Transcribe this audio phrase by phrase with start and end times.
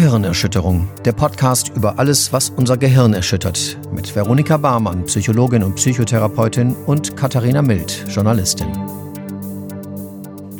[0.00, 6.72] Gehirnerschütterung, der Podcast über alles, was unser Gehirn erschüttert, mit Veronika Barmann, Psychologin und Psychotherapeutin
[6.86, 8.68] und Katharina Mild, Journalistin.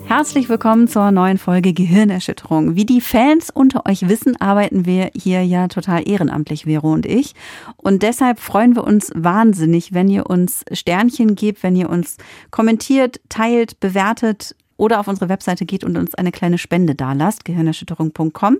[0.06, 2.74] Herzlich willkommen zur neuen Folge Gehirnerschütterung.
[2.74, 7.34] Wie die Fans unter euch wissen, arbeiten wir hier ja total ehrenamtlich, Vero und ich.
[7.76, 12.16] Und deshalb freuen wir uns wahnsinnig, wenn ihr uns Sternchen gebt, wenn ihr uns
[12.50, 18.56] kommentiert, teilt, bewertet, oder auf unsere Webseite geht und uns eine kleine Spende dalasst, gehirnerschütterung.com.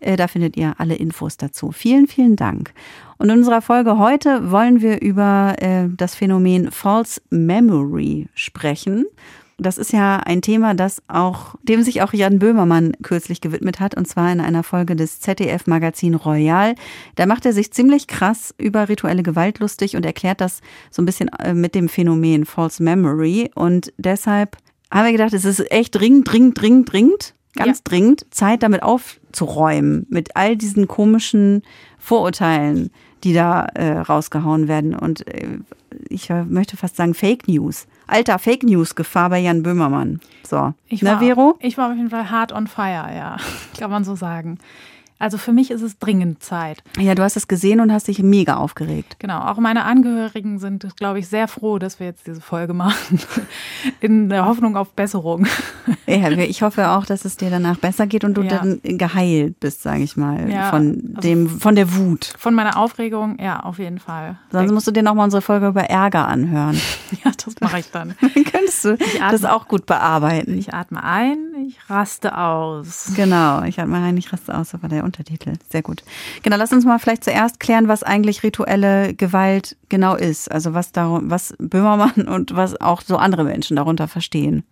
[0.00, 1.72] Äh, da findet ihr alle Infos dazu.
[1.72, 2.72] Vielen, vielen Dank.
[3.18, 9.04] Und in unserer Folge heute wollen wir über äh, das Phänomen False Memory sprechen.
[9.58, 13.96] Das ist ja ein Thema, das auch, dem sich auch Jan Böhmermann kürzlich gewidmet hat,
[13.96, 16.74] und zwar in einer Folge des ZDF-Magazin Royal.
[17.14, 20.60] Da macht er sich ziemlich krass über rituelle Gewalt lustig und erklärt das
[20.90, 23.50] so ein bisschen äh, mit dem Phänomen False Memory.
[23.54, 24.58] Und deshalb
[24.90, 27.82] haben wir gedacht, es ist echt dringend, dringend, dringend, dringend, ganz ja.
[27.84, 31.62] dringend, Zeit damit aufzuräumen, mit all diesen komischen
[31.98, 32.90] Vorurteilen,
[33.24, 34.94] die da äh, rausgehauen werden.
[34.94, 35.58] Und äh,
[36.08, 37.86] ich möchte fast sagen Fake News.
[38.06, 40.20] Alter Fake News Gefahr bei Jan Böhmermann.
[40.44, 41.56] So, ich ne, war, ne, Vero?
[41.60, 43.36] Ich war auf jeden Fall hard on fire, ja,
[43.78, 44.58] kann man so sagen.
[45.18, 46.82] Also für mich ist es dringend Zeit.
[46.98, 49.16] Ja, du hast es gesehen und hast dich mega aufgeregt.
[49.18, 53.18] Genau, auch meine Angehörigen sind, glaube ich, sehr froh, dass wir jetzt diese Folge machen.
[54.00, 55.46] In der Hoffnung auf Besserung.
[56.08, 58.58] Ja, ich hoffe auch, dass es dir danach besser geht und du ja.
[58.58, 62.32] dann geheilt bist, sage ich mal, ja, von also dem, von der Wut.
[62.38, 64.38] Von meiner Aufregung, ja, auf jeden Fall.
[64.52, 66.80] Sonst musst du dir nochmal unsere Folge über Ärger anhören.
[67.24, 68.14] ja, das mache ich dann.
[68.20, 70.56] dann könntest du atme, das auch gut bearbeiten.
[70.56, 73.12] Ich atme ein, ich raste aus.
[73.16, 75.54] Genau, ich atme ein, ich raste aus, aber der Untertitel.
[75.70, 76.02] Sehr gut.
[76.42, 80.50] Genau, lass uns mal vielleicht zuerst klären, was eigentlich rituelle Gewalt genau ist.
[80.50, 84.64] Also was darum, was Böhmermann und was auch so andere Menschen darunter verstehen.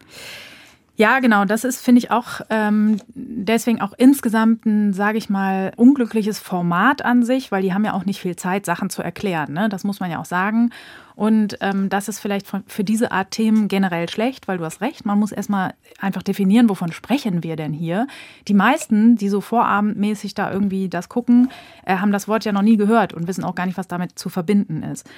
[0.96, 1.44] Ja, genau.
[1.44, 7.04] Das ist, finde ich, auch ähm, deswegen auch insgesamt ein, sage ich mal, unglückliches Format
[7.04, 9.53] an sich, weil die haben ja auch nicht viel Zeit, Sachen zu erklären.
[9.53, 9.69] Ne?
[9.69, 10.70] Das muss man ja auch sagen.
[11.16, 15.06] Und ähm, das ist vielleicht für diese Art Themen generell schlecht, weil du hast recht,
[15.06, 18.06] man muss erstmal einfach definieren, wovon sprechen wir denn hier.
[18.48, 21.50] Die meisten, die so vorabendmäßig da irgendwie das gucken,
[21.84, 24.19] äh, haben das Wort ja noch nie gehört und wissen auch gar nicht, was damit
[24.19, 25.08] zu verbinden ist.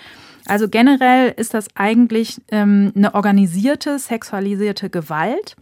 [0.48, 5.56] Also generell ist das eigentlich ähm, eine organisierte, sexualisierte Gewalt,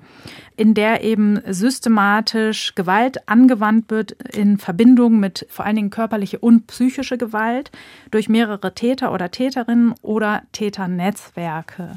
[0.57, 6.67] in der eben systematisch Gewalt angewandt wird in Verbindung mit vor allen Dingen körperliche und
[6.67, 7.71] psychische Gewalt
[8.11, 11.97] durch mehrere Täter oder Täterinnen oder Täternetzwerke.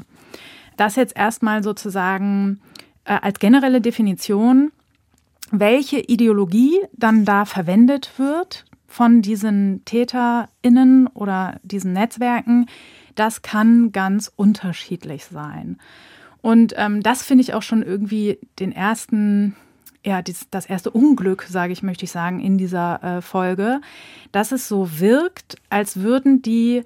[0.76, 2.60] Das jetzt erstmal sozusagen
[3.04, 4.70] äh, als generelle Definition
[5.50, 12.66] welche Ideologie dann da verwendet wird von diesen TäterInnen oder diesen Netzwerken,
[13.14, 15.78] das kann ganz unterschiedlich sein.
[16.40, 19.56] Und ähm, das finde ich auch schon irgendwie den ersten,
[20.04, 23.80] ja, das erste Unglück, sage ich, möchte ich sagen, in dieser äh, Folge,
[24.32, 26.84] dass es so wirkt, als würden die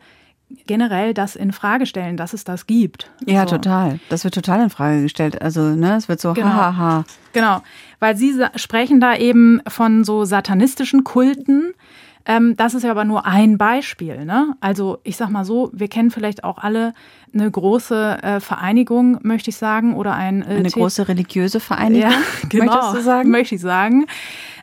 [0.66, 3.10] generell das in Frage stellen, dass es das gibt.
[3.26, 3.56] Ja, so.
[3.56, 3.98] total.
[4.08, 5.40] Das wird total in Frage gestellt.
[5.40, 6.48] Also, ne, es wird so genau.
[6.48, 7.04] hahaha.
[7.32, 7.62] Genau,
[8.00, 11.74] weil sie sprechen da eben von so satanistischen Kulten.
[12.24, 14.24] Ähm, das ist ja aber nur ein Beispiel.
[14.24, 14.54] Ne?
[14.60, 16.94] Also ich sag mal so, wir kennen vielleicht auch alle
[17.34, 22.16] eine große äh, Vereinigung, möchte ich sagen, oder ein äh, eine große religiöse Vereinigung, ja,
[22.48, 23.24] genau?
[23.24, 24.06] Möchte ich sagen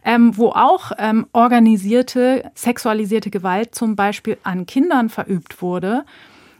[0.03, 6.05] ähm, wo auch ähm, organisierte, sexualisierte Gewalt zum Beispiel an Kindern verübt wurde.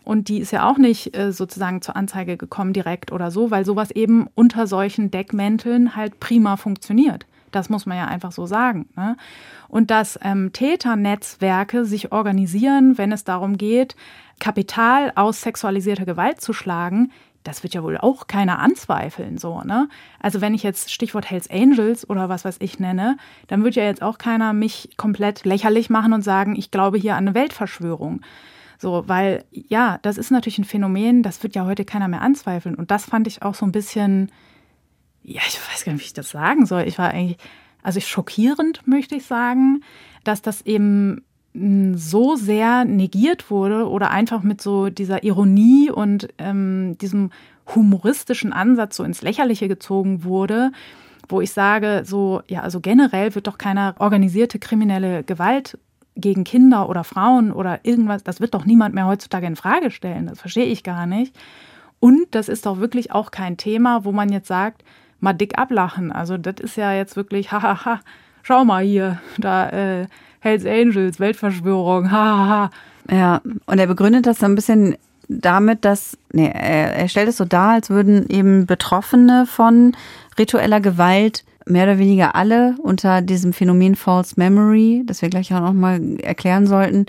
[0.04, 3.66] Und die ist ja auch nicht äh, sozusagen zur Anzeige gekommen direkt oder so, weil
[3.66, 7.26] sowas eben unter solchen Deckmänteln halt prima funktioniert.
[7.52, 8.88] Das muss man ja einfach so sagen.
[8.96, 9.18] Ne?
[9.68, 13.96] Und dass ähm, Täternetzwerke sich organisieren, wenn es darum geht,
[14.40, 17.12] Kapital aus sexualisierter Gewalt zu schlagen,
[17.44, 19.88] das wird ja wohl auch keiner anzweifeln, so, ne?
[20.20, 23.18] Also wenn ich jetzt Stichwort Hells Angels oder was weiß ich nenne,
[23.48, 27.16] dann wird ja jetzt auch keiner mich komplett lächerlich machen und sagen, ich glaube hier
[27.16, 28.22] an eine Weltverschwörung.
[28.78, 32.76] So, weil ja, das ist natürlich ein Phänomen, das wird ja heute keiner mehr anzweifeln.
[32.76, 34.32] Und das fand ich auch so ein bisschen,
[35.24, 36.84] ja, ich weiß gar nicht, wie ich das sagen soll.
[36.84, 37.38] Ich war eigentlich,
[37.84, 39.84] also schockierend, möchte ich sagen,
[40.24, 41.24] dass das eben
[41.54, 47.32] so sehr negiert wurde oder einfach mit so dieser Ironie und ähm, diesem
[47.76, 50.72] humoristischen Ansatz so ins Lächerliche gezogen wurde,
[51.28, 55.78] wo ich sage, so, ja, also generell wird doch keine organisierte kriminelle Gewalt
[56.16, 60.28] gegen Kinder oder Frauen oder irgendwas, das wird doch niemand mehr heutzutage in Frage stellen.
[60.28, 61.36] Das verstehe ich gar nicht.
[62.00, 64.84] Und das ist doch wirklich auch kein Thema, wo man jetzt sagt,
[65.20, 66.12] mal dick ablachen.
[66.12, 68.00] Also das ist ja jetzt wirklich, hahaha,
[68.44, 70.08] schau mal hier, da äh,
[70.40, 72.72] Hells Angels, Weltverschwörung, hahaha.
[73.12, 74.96] Ja, und er begründet das so ein bisschen
[75.28, 79.96] damit, dass, nee, er, er stellt es so dar, als würden eben Betroffene von
[80.38, 85.62] ritueller Gewalt mehr oder weniger alle unter diesem Phänomen False Memory, das wir gleich auch
[85.62, 87.06] noch mal erklären sollten,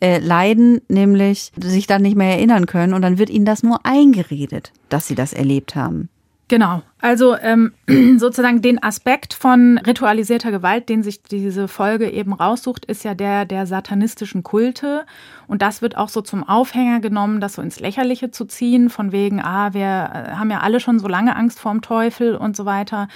[0.00, 3.80] äh, leiden, nämlich sich dann nicht mehr erinnern können und dann wird ihnen das nur
[3.84, 6.08] eingeredet, dass sie das erlebt haben.
[6.48, 6.82] Genau.
[7.00, 7.72] Also ähm,
[8.18, 13.46] sozusagen den Aspekt von ritualisierter Gewalt, den sich diese Folge eben raussucht, ist ja der
[13.46, 15.06] der satanistischen Kulte.
[15.46, 19.10] Und das wird auch so zum Aufhänger genommen, das so ins Lächerliche zu ziehen, von
[19.10, 22.66] wegen, ah, wir äh, haben ja alle schon so lange Angst vorm Teufel und so
[22.66, 23.08] weiter.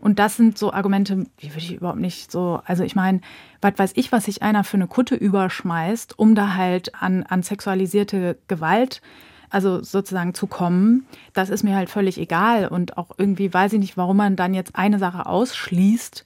[0.00, 3.22] Und das sind so Argumente, die würde ich überhaupt nicht so, also ich meine,
[3.62, 7.42] was weiß ich, was sich einer für eine Kutte überschmeißt, um da halt an, an
[7.42, 9.00] sexualisierte Gewalt
[9.50, 12.68] also sozusagen zu kommen, das ist mir halt völlig egal.
[12.68, 16.24] Und auch irgendwie weiß ich nicht, warum man dann jetzt eine Sache ausschließt.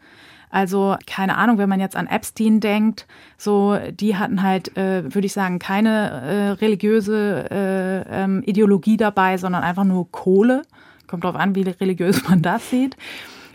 [0.51, 3.07] Also keine Ahnung, wenn man jetzt an Epstein denkt,
[3.37, 9.37] so die hatten halt, äh, würde ich sagen, keine äh, religiöse äh, ähm, Ideologie dabei,
[9.37, 10.63] sondern einfach nur Kohle.
[11.07, 12.97] Kommt drauf an, wie religiös man das sieht.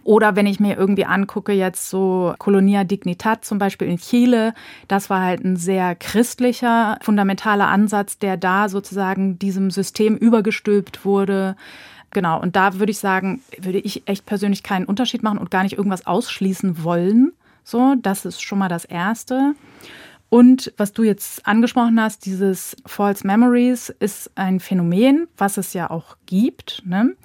[0.04, 4.54] Oder wenn ich mir irgendwie angucke, jetzt so Colonia Dignitat zum Beispiel in Chile,
[4.88, 11.56] das war halt ein sehr christlicher, fundamentaler Ansatz, der da sozusagen diesem System übergestülpt wurde.
[12.12, 15.64] Genau, und da würde ich sagen, würde ich echt persönlich keinen Unterschied machen und gar
[15.64, 17.32] nicht irgendwas ausschließen wollen.
[17.64, 19.56] So, das ist schon mal das Erste.
[20.34, 25.92] Und was du jetzt angesprochen hast, dieses False Memories ist ein Phänomen, was es ja
[25.92, 26.82] auch gibt.
[26.88, 27.16] Ne?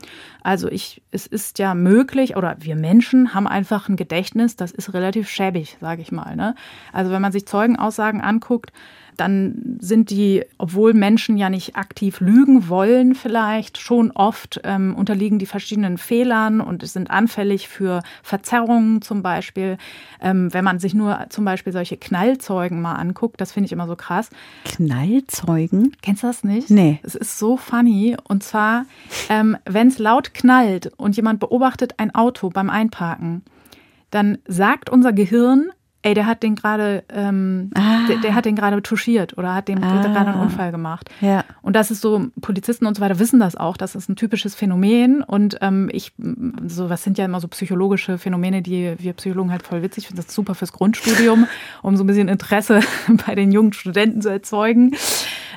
[0.42, 4.92] Also ich, es ist ja möglich, oder wir Menschen haben einfach ein Gedächtnis, das ist
[4.92, 6.36] relativ schäbig, sage ich mal.
[6.36, 6.54] Ne?
[6.92, 8.74] Also wenn man sich Zeugenaussagen anguckt,
[9.18, 15.38] dann sind die, obwohl Menschen ja nicht aktiv lügen wollen, vielleicht schon oft ähm, unterliegen
[15.38, 19.76] die verschiedenen Fehlern und sind anfällig für Verzerrungen zum Beispiel.
[20.20, 23.88] Ähm, wenn man sich nur zum Beispiel solche Knallzeugen mal anguckt, das finde ich immer
[23.88, 24.30] so krass.
[24.64, 25.96] Knallzeugen?
[26.00, 26.70] Kennst du das nicht?
[26.70, 27.00] Nee.
[27.02, 28.16] Es ist so funny.
[28.28, 28.86] Und zwar,
[29.28, 33.42] ähm, wenn es laut knallt und jemand beobachtet ein Auto beim Einparken,
[34.10, 35.70] dann sagt unser Gehirn,
[36.02, 38.06] ey, der hat den gerade, ähm, ah.
[38.08, 40.02] der, der, hat den gerade touchiert oder hat dem ah.
[40.02, 41.10] gerade einen Unfall gemacht.
[41.20, 41.44] Ja.
[41.60, 44.54] Und das ist so, Polizisten und so weiter wissen das auch, das ist ein typisches
[44.54, 45.22] Phänomen.
[45.22, 46.12] Und ähm, ich,
[46.66, 50.18] so, was sind ja immer so psychologische Phänomene, die wir Psychologen halt voll witzig finden.
[50.18, 51.46] Das ist super fürs Grundstudium,
[51.82, 52.80] um so ein bisschen Interesse
[53.26, 54.94] bei den jungen Studenten zu erzeugen.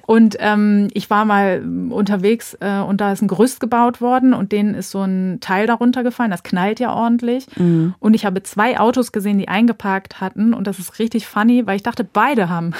[0.05, 4.51] Und ähm, ich war mal unterwegs äh, und da ist ein Gerüst gebaut worden und
[4.51, 6.31] denen ist so ein Teil darunter gefallen.
[6.31, 7.47] Das knallt ja ordentlich.
[7.57, 7.95] Mhm.
[7.99, 10.53] Und ich habe zwei Autos gesehen, die eingeparkt hatten.
[10.53, 12.73] Und das ist richtig funny, weil ich dachte, beide haben.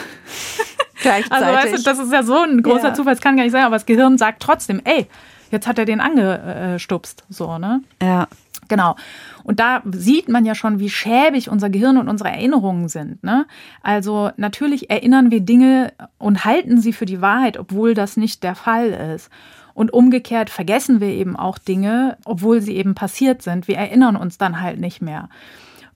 [1.02, 1.48] Gleichzeitig.
[1.48, 2.94] Also weißt du, das ist ja so ein großer ja.
[2.94, 5.08] Zufall, das kann gar nicht sein, aber das Gehirn sagt trotzdem, ey,
[5.50, 7.24] jetzt hat er den angestupst.
[7.30, 7.82] So, ne?
[8.02, 8.28] Ja.
[8.72, 8.96] Genau.
[9.44, 13.22] Und da sieht man ja schon, wie schäbig unser Gehirn und unsere Erinnerungen sind.
[13.22, 13.46] Ne?
[13.84, 18.56] Also natürlich erinnern wir Dinge und halten sie für die Wahrheit, obwohl das nicht der
[18.56, 19.30] Fall ist.
[19.74, 23.68] Und umgekehrt vergessen wir eben auch Dinge, obwohl sie eben passiert sind.
[23.68, 25.28] Wir erinnern uns dann halt nicht mehr.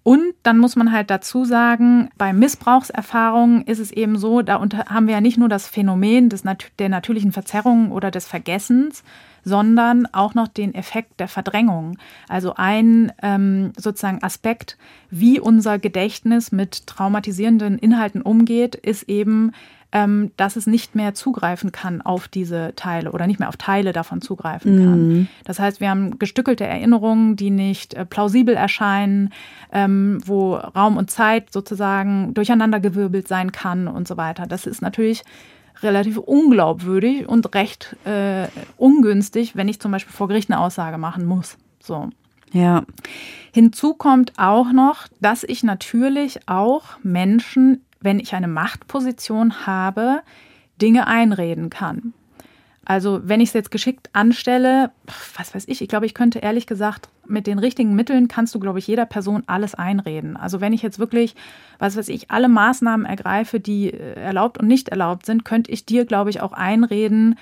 [0.03, 5.07] Und dann muss man halt dazu sagen, bei Missbrauchserfahrungen ist es eben so, da haben
[5.07, 6.43] wir ja nicht nur das Phänomen des,
[6.77, 9.05] der natürlichen Verzerrung oder des Vergessens,
[9.45, 11.97] sondern auch noch den Effekt der Verdrängung.
[12.27, 14.77] Also ein ähm, sozusagen Aspekt,
[15.09, 19.51] wie unser Gedächtnis mit traumatisierenden Inhalten umgeht, ist eben,
[19.91, 23.93] ähm, dass es nicht mehr zugreifen kann auf diese Teile oder nicht mehr auf Teile
[23.93, 25.07] davon zugreifen kann.
[25.07, 25.27] Mhm.
[25.45, 29.29] Das heißt, wir haben gestückelte Erinnerungen, die nicht äh, plausibel erscheinen,
[29.71, 34.47] ähm, wo Raum und Zeit sozusagen durcheinandergewirbelt sein kann und so weiter.
[34.47, 35.23] Das ist natürlich
[35.81, 41.25] relativ unglaubwürdig und recht äh, ungünstig, wenn ich zum Beispiel vor Gericht eine Aussage machen
[41.25, 41.57] muss.
[41.79, 42.09] So.
[42.51, 42.83] Ja.
[43.51, 50.21] Hinzu kommt auch noch, dass ich natürlich auch Menschen, wenn ich eine Machtposition habe,
[50.81, 52.13] Dinge einreden kann.
[52.85, 54.91] Also wenn ich es jetzt geschickt anstelle,
[55.35, 58.59] was weiß ich, ich glaube, ich könnte ehrlich gesagt, mit den richtigen Mitteln kannst du,
[58.59, 60.37] glaube ich, jeder Person alles einreden.
[60.37, 61.35] Also wenn ich jetzt wirklich,
[61.79, 65.85] was weiß ich, alle Maßnahmen ergreife, die äh, erlaubt und nicht erlaubt sind, könnte ich
[65.85, 67.37] dir, glaube ich, auch einreden,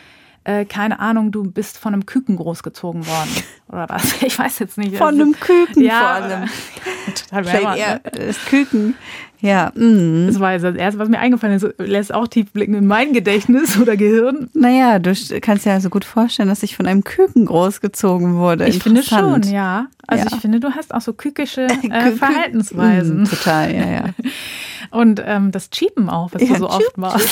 [0.46, 3.30] äh, keine Ahnung, du bist von einem Küken großgezogen worden.
[3.70, 4.22] Oder was?
[4.24, 4.98] Ich weiß jetzt nicht.
[4.98, 6.50] Von einem Küken ja, vor allem.
[7.16, 8.96] Total Vielleicht eher das Küken.
[9.40, 9.72] Ja.
[9.76, 10.28] Mm.
[10.28, 11.68] Das war das Erste, was mir eingefallen ist.
[11.78, 14.50] Lässt auch tief blicken in mein Gedächtnis oder Gehirn.
[14.54, 18.68] Naja, du kannst dir also gut vorstellen, dass ich von einem Küken großgezogen wurde.
[18.68, 19.88] Ich finde schon, ja.
[20.08, 20.32] Also ja.
[20.34, 23.24] ich finde, du hast auch so kükische äh, Verhaltensweisen.
[23.24, 24.04] Mm, total, ja, ja.
[24.92, 27.30] Und ähm, das Cheapen auch, was ja, du so oft machst.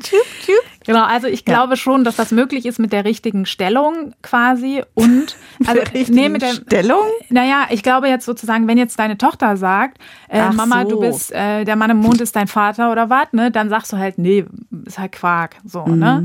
[0.00, 0.77] Tschüp, tschüp.
[0.88, 1.76] Genau, also ich glaube ja.
[1.76, 6.54] schon, dass das möglich ist mit der richtigen Stellung quasi und also nee, mit der
[6.54, 7.04] Stellung.
[7.28, 9.98] Naja, ich glaube jetzt sozusagen, wenn jetzt deine Tochter sagt,
[10.30, 10.88] äh, Mama, so.
[10.88, 13.92] du bist äh, der Mann im Mond ist dein Vater oder was, ne, dann sagst
[13.92, 14.46] du halt, nee,
[14.86, 15.92] ist halt Quark, so, ne?
[15.92, 15.98] mhm.
[15.98, 16.24] ne?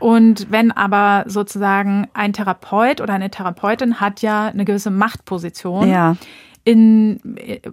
[0.00, 5.88] Und wenn aber sozusagen ein Therapeut oder eine Therapeutin hat ja eine gewisse Machtposition.
[5.88, 6.16] Ja.
[6.64, 7.20] In,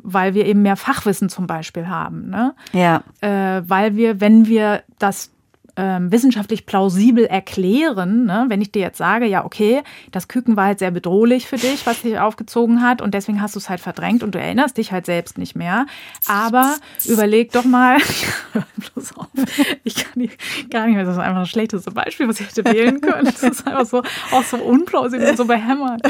[0.04, 2.30] weil wir eben mehr Fachwissen zum Beispiel haben.
[2.30, 2.54] Ne?
[2.74, 3.04] Ja.
[3.22, 5.31] Äh, weil wir, wenn wir das
[5.76, 8.46] ähm, wissenschaftlich plausibel erklären, ne?
[8.50, 11.86] wenn ich dir jetzt sage, ja, okay, das Küken war halt sehr bedrohlich für dich,
[11.86, 14.92] was dich aufgezogen hat und deswegen hast du es halt verdrängt und du erinnerst dich
[14.92, 15.86] halt selbst nicht mehr.
[16.28, 16.76] Aber
[17.06, 17.98] überleg doch mal,
[18.94, 19.28] bloß auf,
[19.84, 20.30] ich kann die,
[20.70, 23.26] gar nicht mehr, das ist einfach das schlechteste Beispiel, was ich hätte wählen können.
[23.26, 26.02] Das ist einfach so, auch so unplausibel und so behämmert.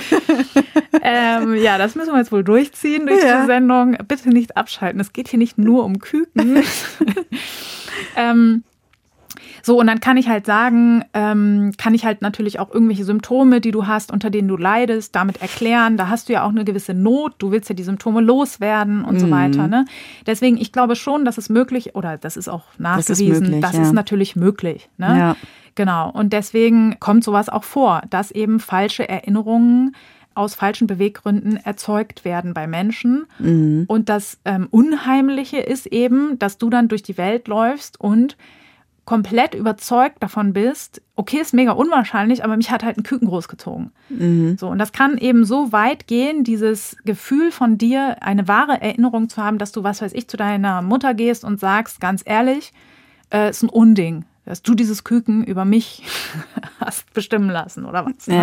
[1.02, 3.38] ähm, ja, das müssen wir jetzt wohl durchziehen durch ja.
[3.38, 3.98] diese Sendung.
[4.08, 5.00] Bitte nicht abschalten.
[5.00, 6.64] Es geht hier nicht nur um Küken.
[8.16, 8.64] ähm,
[9.64, 13.62] so, und dann kann ich halt sagen, ähm, kann ich halt natürlich auch irgendwelche Symptome,
[13.62, 15.98] die du hast, unter denen du leidest, damit erklären.
[15.98, 17.36] Da hast du ja auch eine gewisse Not.
[17.38, 19.20] Du willst ja die Symptome loswerden und mhm.
[19.20, 19.68] so weiter.
[19.68, 19.86] Ne?
[20.26, 23.62] Deswegen, ich glaube schon, dass es möglich, oder das ist auch nachgewiesen, das ist, möglich,
[23.62, 23.82] das ja.
[23.84, 24.90] ist natürlich möglich.
[24.98, 25.18] Ne?
[25.18, 25.36] Ja.
[25.76, 26.10] Genau.
[26.12, 29.96] Und deswegen kommt sowas auch vor, dass eben falsche Erinnerungen
[30.34, 33.26] aus falschen Beweggründen erzeugt werden bei Menschen.
[33.40, 33.86] Mhm.
[33.88, 38.38] Und das ähm, Unheimliche ist eben, dass du dann durch die Welt läufst und
[39.12, 43.92] komplett überzeugt davon bist, okay, ist mega unwahrscheinlich, aber mich hat halt ein Küken großgezogen.
[44.08, 44.56] Mhm.
[44.58, 49.28] So, und das kann eben so weit gehen, dieses Gefühl von dir, eine wahre Erinnerung
[49.28, 52.72] zu haben, dass du, was weiß ich, zu deiner Mutter gehst und sagst, ganz ehrlich,
[53.34, 56.04] äh, ist ein Unding, dass du dieses Küken über mich
[56.80, 58.28] hast bestimmen lassen oder was.
[58.28, 58.36] Ne?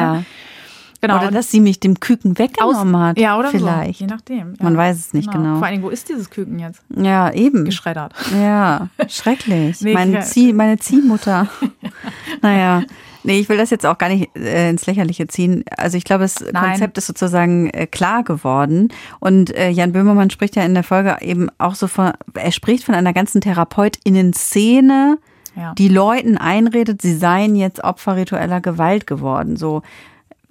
[1.00, 1.18] Genau.
[1.18, 3.18] Oder dass sie mich dem Küken weggenommen Aus, hat.
[3.18, 3.98] Ja, oder vielleicht.
[3.98, 4.04] so.
[4.04, 4.54] Je nachdem.
[4.54, 4.64] Ja.
[4.64, 5.44] Man weiß es nicht genau.
[5.44, 5.58] genau.
[5.58, 6.82] Vor allen Dingen, wo ist dieses Küken jetzt?
[6.88, 7.64] Ja, eben.
[7.64, 8.14] Geschreddert.
[8.34, 9.80] Ja, schrecklich.
[9.80, 11.48] nee, meine, Zieh, meine Ziehmutter.
[12.42, 12.82] naja.
[13.24, 15.64] Nee, ich will das jetzt auch gar nicht äh, ins Lächerliche ziehen.
[15.76, 16.70] Also ich glaube, das Nein.
[16.70, 18.88] Konzept ist sozusagen äh, klar geworden.
[19.20, 22.84] Und äh, Jan Böhmermann spricht ja in der Folge eben auch so von, er spricht
[22.84, 25.18] von einer ganzen Therapeutinnen-Szene,
[25.56, 25.74] ja.
[25.74, 29.56] die Leuten einredet, sie seien jetzt Opfer ritueller Gewalt geworden.
[29.56, 29.82] So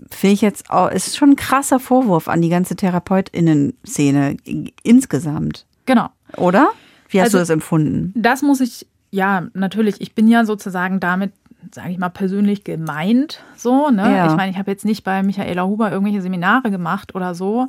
[0.10, 4.38] finde ich jetzt auch, ist schon ein krasser Vorwurf an die ganze TherapeutInnen-Szene
[4.84, 5.66] insgesamt.
[5.86, 6.10] Genau.
[6.36, 6.70] Oder?
[7.10, 8.14] Wie hast also, du das empfunden?
[8.16, 11.32] Das muss ich, ja, natürlich, ich bin ja sozusagen damit
[11.74, 13.44] sage ich mal, persönlich gemeint.
[13.56, 14.16] So, ne?
[14.16, 14.28] Ja.
[14.30, 17.68] Ich meine, ich habe jetzt nicht bei Michaela Huber irgendwelche Seminare gemacht oder so.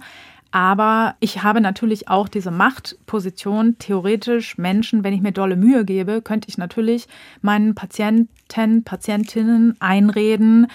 [0.50, 6.23] Aber ich habe natürlich auch diese Machtposition, theoretisch Menschen, wenn ich mir dolle Mühe gebe,
[6.23, 7.06] könnte ich natürlich
[7.42, 10.68] meinen Patienten, Patientinnen einreden,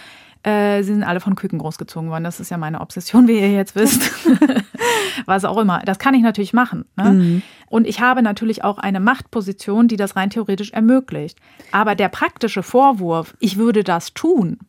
[0.44, 2.24] äh, sie sind alle von Küken großgezogen worden.
[2.24, 4.12] Das ist ja meine Obsession, wie ihr jetzt wisst.
[5.26, 5.82] Was auch immer.
[5.86, 6.86] Das kann ich natürlich machen.
[6.98, 7.12] Ne?
[7.12, 7.42] Mhm.
[7.70, 11.40] Und ich habe natürlich auch eine Machtposition, die das rein theoretisch ermöglicht.
[11.72, 14.60] Aber der praktische Vorwurf, ich würde das tun,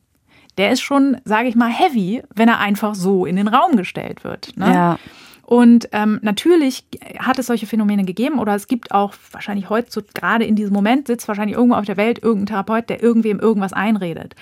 [0.59, 4.23] der ist schon, sage ich mal, heavy, wenn er einfach so in den Raum gestellt
[4.23, 4.57] wird.
[4.57, 4.73] Ne?
[4.73, 4.99] Ja.
[5.43, 6.85] Und ähm, natürlich
[7.19, 11.07] hat es solche Phänomene gegeben oder es gibt auch wahrscheinlich heute, gerade in diesem Moment,
[11.07, 14.35] sitzt wahrscheinlich irgendwo auf der Welt irgendein Therapeut, der irgendwem irgendwas einredet.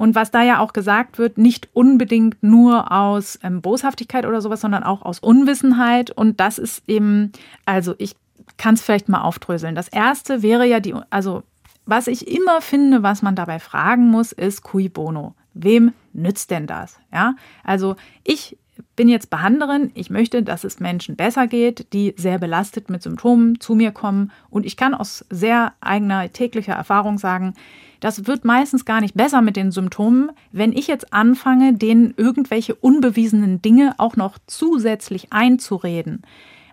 [0.00, 4.62] Und was da ja auch gesagt wird, nicht unbedingt nur aus ähm, Boshaftigkeit oder sowas,
[4.62, 6.10] sondern auch aus Unwissenheit.
[6.10, 7.32] Und das ist eben,
[7.66, 8.16] also ich
[8.56, 9.74] kann es vielleicht mal aufdröseln.
[9.74, 11.42] Das erste wäre ja die, also
[11.84, 15.34] was ich immer finde, was man dabei fragen muss, ist cui bono.
[15.52, 16.98] Wem nützt denn das?
[17.12, 18.56] Ja, also ich
[19.00, 23.58] bin jetzt Behandlerin, ich möchte, dass es Menschen besser geht, die sehr belastet mit Symptomen
[23.58, 24.30] zu mir kommen.
[24.50, 27.54] Und ich kann aus sehr eigener täglicher Erfahrung sagen,
[28.00, 32.74] das wird meistens gar nicht besser mit den Symptomen, wenn ich jetzt anfange, denen irgendwelche
[32.74, 36.20] unbewiesenen Dinge auch noch zusätzlich einzureden.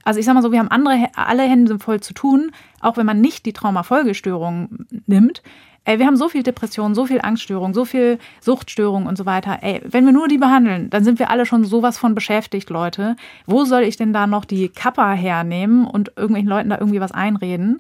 [0.03, 3.05] Also ich sage mal so, wir haben andere, alle Hände voll zu tun, auch wenn
[3.05, 5.43] man nicht die Traumafolgestörung nimmt.
[5.87, 9.59] Ey, wir haben so viel Depression, so viel Angststörung, so viel Suchtstörung und so weiter.
[9.61, 13.15] Ey, wenn wir nur die behandeln, dann sind wir alle schon sowas von beschäftigt, Leute.
[13.45, 17.13] Wo soll ich denn da noch die Kappa hernehmen und irgendwelchen Leuten da irgendwie was
[17.13, 17.79] einreden?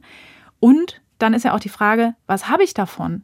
[0.61, 3.23] Und dann ist ja auch die Frage, was habe ich davon?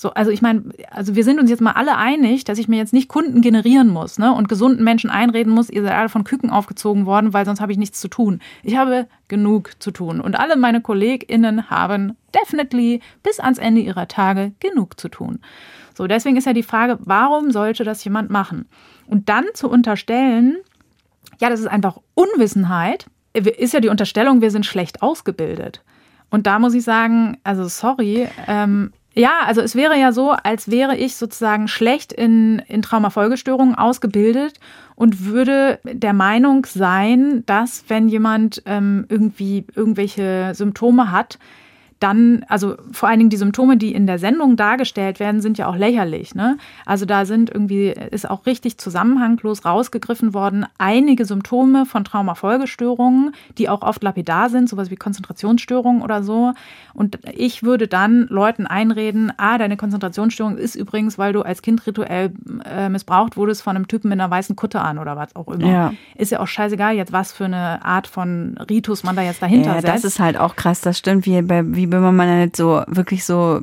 [0.00, 2.78] So, also ich meine, also wir sind uns jetzt mal alle einig, dass ich mir
[2.78, 6.24] jetzt nicht Kunden generieren muss ne, und gesunden Menschen einreden muss, ihr seid alle von
[6.24, 8.40] Küken aufgezogen worden, weil sonst habe ich nichts zu tun.
[8.62, 14.08] Ich habe genug zu tun und alle meine KollegInnen haben definitely bis ans Ende ihrer
[14.08, 15.40] Tage genug zu tun.
[15.94, 18.70] So, deswegen ist ja die Frage, warum sollte das jemand machen?
[19.06, 20.56] Und dann zu unterstellen,
[21.42, 23.04] ja, das ist einfach Unwissenheit,
[23.34, 25.82] ist ja die Unterstellung, wir sind schlecht ausgebildet.
[26.30, 30.70] Und da muss ich sagen, also sorry, ähm, ja, also es wäre ja so, als
[30.70, 34.60] wäre ich sozusagen schlecht in, in Traumafolgestörungen ausgebildet
[34.94, 41.38] und würde der Meinung sein, dass wenn jemand ähm, irgendwie irgendwelche Symptome hat,
[42.00, 45.66] dann, also vor allen Dingen die Symptome, die in der Sendung dargestellt werden, sind ja
[45.66, 46.34] auch lächerlich.
[46.34, 46.56] Ne?
[46.86, 53.68] Also da sind irgendwie, ist auch richtig zusammenhanglos rausgegriffen worden, einige Symptome von Traumafolgestörungen, die
[53.68, 56.54] auch oft lapidar sind, sowas wie Konzentrationsstörungen oder so.
[56.94, 61.86] Und ich würde dann Leuten einreden, ah, deine Konzentrationsstörung ist übrigens, weil du als Kind
[61.86, 62.32] rituell
[62.64, 65.66] äh, missbraucht wurdest von einem Typen mit einer weißen Kutte an oder was auch immer.
[65.66, 65.92] Ja.
[66.14, 69.74] Ist ja auch scheißegal jetzt, was für eine Art von Ritus man da jetzt dahinter
[69.74, 69.94] ja, setzt.
[69.94, 73.60] Das ist halt auch krass, das stimmt, wie bei, wie Böhmermann halt so wirklich so,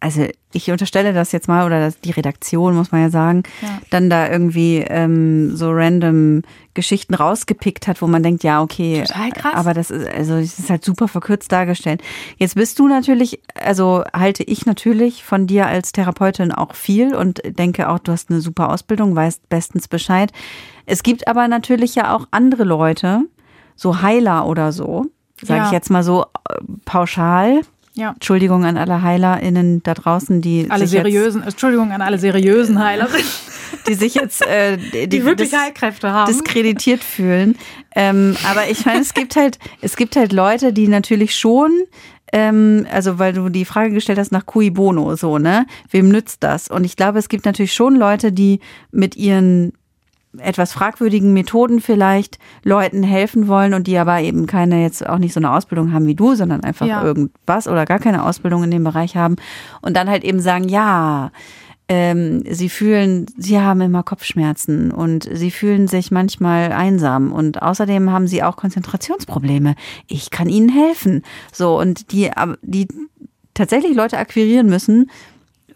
[0.00, 3.80] also ich unterstelle das jetzt mal, oder das, die Redaktion, muss man ja sagen, ja.
[3.90, 6.42] dann da irgendwie ähm, so random
[6.74, 9.04] Geschichten rausgepickt hat, wo man denkt, ja, okay,
[9.54, 12.02] aber das ist, also das ist halt super verkürzt dargestellt.
[12.36, 17.40] Jetzt bist du natürlich, also halte ich natürlich von dir als Therapeutin auch viel und
[17.44, 20.32] denke auch, du hast eine super Ausbildung, weißt bestens Bescheid.
[20.86, 23.22] Es gibt aber natürlich ja auch andere Leute,
[23.76, 25.06] so Heiler oder so,
[25.42, 25.66] sage ja.
[25.66, 27.60] ich jetzt mal so äh, pauschal.
[27.94, 28.12] Ja.
[28.12, 30.66] Entschuldigung an alle HeilerInnen da draußen, die.
[30.70, 33.08] Alle seriösen, Entschuldigung an alle seriösen Heiler.
[33.86, 36.32] die sich jetzt äh, die, die wirklich dis Heilkräfte haben.
[36.32, 37.56] diskreditiert fühlen.
[37.94, 41.70] Ähm, aber ich meine, es gibt halt, es gibt halt Leute, die natürlich schon
[42.34, 45.66] ähm, also weil du die Frage gestellt hast nach cui bono, so, ne?
[45.90, 46.68] Wem nützt das?
[46.68, 49.74] Und ich glaube, es gibt natürlich schon Leute, die mit ihren
[50.38, 55.34] etwas fragwürdigen Methoden vielleicht Leuten helfen wollen und die aber eben keine jetzt auch nicht
[55.34, 57.02] so eine Ausbildung haben wie du, sondern einfach ja.
[57.02, 59.36] irgendwas oder gar keine Ausbildung in dem Bereich haben
[59.82, 61.30] und dann halt eben sagen, ja,
[61.88, 68.10] ähm, sie fühlen, sie haben immer Kopfschmerzen und sie fühlen sich manchmal einsam und außerdem
[68.10, 69.74] haben sie auch Konzentrationsprobleme.
[70.06, 71.22] Ich kann ihnen helfen.
[71.52, 72.30] So und die,
[72.62, 72.88] die
[73.52, 75.10] tatsächlich Leute akquirieren müssen,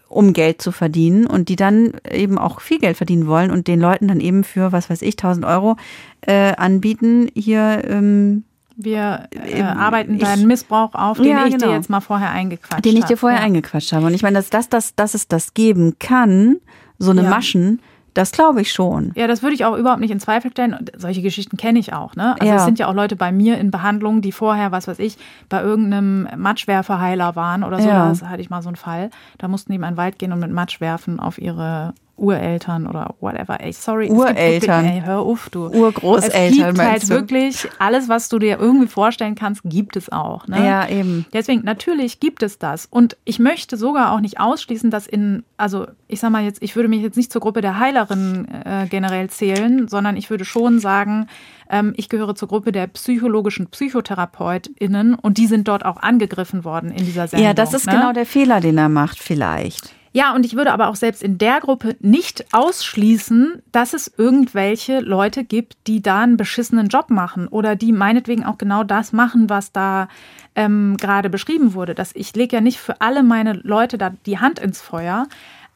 [0.09, 3.79] um Geld zu verdienen und die dann eben auch viel Geld verdienen wollen und den
[3.79, 5.75] Leuten dann eben für, was weiß ich, 1000 Euro
[6.21, 7.83] äh, anbieten, hier.
[7.87, 8.43] Ähm,
[8.79, 11.67] wir äh, arbeiten deinen Missbrauch auf, den ja, ich genau.
[11.67, 12.81] dir jetzt mal vorher eingequatscht habe.
[12.83, 13.45] Den ich dir vorher ja.
[13.45, 14.05] eingequatscht habe.
[14.05, 16.57] Und ich meine, dass, das, dass, dass es das geben kann,
[16.99, 17.29] so eine ja.
[17.29, 17.81] Maschen,
[18.17, 19.11] das glaube ich schon.
[19.15, 20.73] Ja, das würde ich auch überhaupt nicht in Zweifel stellen.
[20.73, 22.15] Und solche Geschichten kenne ich auch.
[22.15, 22.33] Ne?
[22.39, 22.55] Also ja.
[22.55, 25.17] es sind ja auch Leute bei mir in Behandlung, die vorher, was weiß ich,
[25.49, 27.87] bei irgendeinem Matschwerferheiler waren oder so.
[27.87, 28.09] Ja.
[28.09, 29.11] Das hatte ich mal so einen Fall.
[29.37, 33.15] Da mussten die in den Wald gehen und mit Matsch werfen auf ihre Ureltern oder
[33.19, 33.59] whatever.
[33.61, 34.09] Ey, sorry.
[34.09, 34.83] Ureltern.
[34.85, 35.67] Wirklich, ey, hör auf, du.
[35.67, 36.41] Urgroßeltern.
[36.41, 37.09] Es gibt halt du?
[37.09, 40.47] wirklich alles, was du dir irgendwie vorstellen kannst, gibt es auch.
[40.47, 40.65] Ne?
[40.65, 41.25] Ja, eben.
[41.31, 42.87] Deswegen, natürlich gibt es das.
[42.87, 46.75] Und ich möchte sogar auch nicht ausschließen, dass in, also ich sag mal jetzt, ich
[46.75, 50.79] würde mich jetzt nicht zur Gruppe der Heilerinnen äh, generell zählen, sondern ich würde schon
[50.79, 51.27] sagen,
[51.69, 56.91] ähm, ich gehöre zur Gruppe der psychologischen PsychotherapeutInnen und die sind dort auch angegriffen worden
[56.91, 57.45] in dieser Sendung.
[57.45, 57.93] Ja, das ist ne?
[57.93, 59.96] genau der Fehler, den er macht, vielleicht.
[60.13, 64.99] Ja, und ich würde aber auch selbst in der Gruppe nicht ausschließen, dass es irgendwelche
[64.99, 69.49] Leute gibt, die da einen beschissenen Job machen oder die meinetwegen auch genau das machen,
[69.49, 70.07] was da
[70.55, 71.93] ähm, gerade beschrieben wurde.
[71.93, 75.27] Dass ich lege ja nicht für alle meine Leute da die Hand ins Feuer.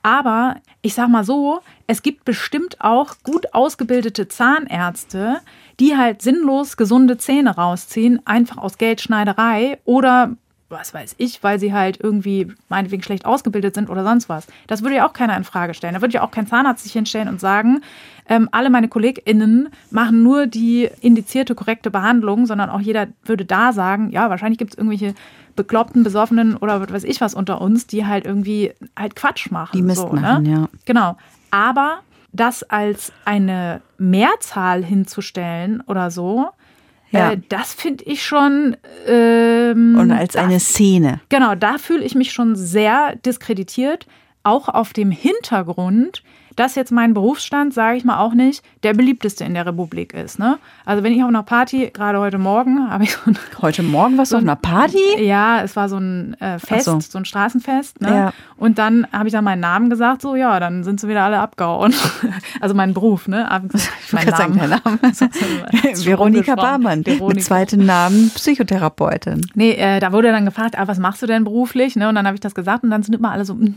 [0.03, 5.41] Aber ich sag mal so, es gibt bestimmt auch gut ausgebildete Zahnärzte,
[5.79, 10.35] die halt sinnlos gesunde Zähne rausziehen, einfach aus Geldschneiderei oder
[10.71, 14.47] was weiß ich, weil sie halt irgendwie meinetwegen schlecht ausgebildet sind oder sonst was.
[14.67, 15.93] Das würde ja auch keiner in Frage stellen.
[15.93, 17.81] Da würde ja auch kein Zahnarzt sich hinstellen und sagen,
[18.27, 23.73] ähm, alle meine KollegInnen machen nur die indizierte, korrekte Behandlung, sondern auch jeder würde da
[23.73, 25.13] sagen, ja, wahrscheinlich gibt es irgendwelche
[25.55, 29.75] bekloppten, besoffenen oder was weiß ich was unter uns, die halt irgendwie halt Quatsch machen.
[29.75, 30.21] Die Mist so, ne?
[30.21, 30.51] machen, ne?
[30.51, 30.69] ja.
[30.85, 31.17] Genau.
[31.51, 31.99] Aber
[32.31, 36.49] das als eine Mehrzahl hinzustellen oder so,
[37.11, 37.31] ja.
[37.33, 38.75] Äh, das finde ich schon.
[39.07, 41.21] Ähm, Und als das, eine Szene.
[41.29, 44.07] Genau, da fühle ich mich schon sehr diskreditiert.
[44.43, 46.23] Auch auf dem Hintergrund,
[46.61, 50.37] dass jetzt mein Berufsstand, sage ich mal auch nicht, der beliebteste in der Republik ist.
[50.37, 50.59] Ne?
[50.85, 53.39] Also wenn ich auf einer Party, gerade heute Morgen, habe ich so ein...
[53.63, 54.99] Heute Morgen warst du auf einer Party?
[55.17, 56.99] Ja, es war so ein äh, Fest, so.
[56.99, 57.17] so.
[57.17, 58.01] ein Straßenfest.
[58.01, 58.09] Ne?
[58.09, 58.33] Ja.
[58.57, 61.39] Und dann habe ich dann meinen Namen gesagt, so ja, dann sind sie wieder alle
[61.39, 61.95] abgehauen.
[62.61, 63.49] also meinen Beruf, ne?
[64.05, 64.59] Ich mein Namen.
[64.59, 64.81] Sagen, Name.
[66.05, 67.25] Veronika Barmann, Veronika.
[67.25, 69.47] mit zweiten Namen Psychotherapeutin.
[69.55, 71.95] Nee, äh, da wurde dann gefragt, ah, was machst du denn beruflich?
[71.95, 72.07] Ne?
[72.07, 73.73] Und dann habe ich das gesagt und dann sind immer alle so, mm,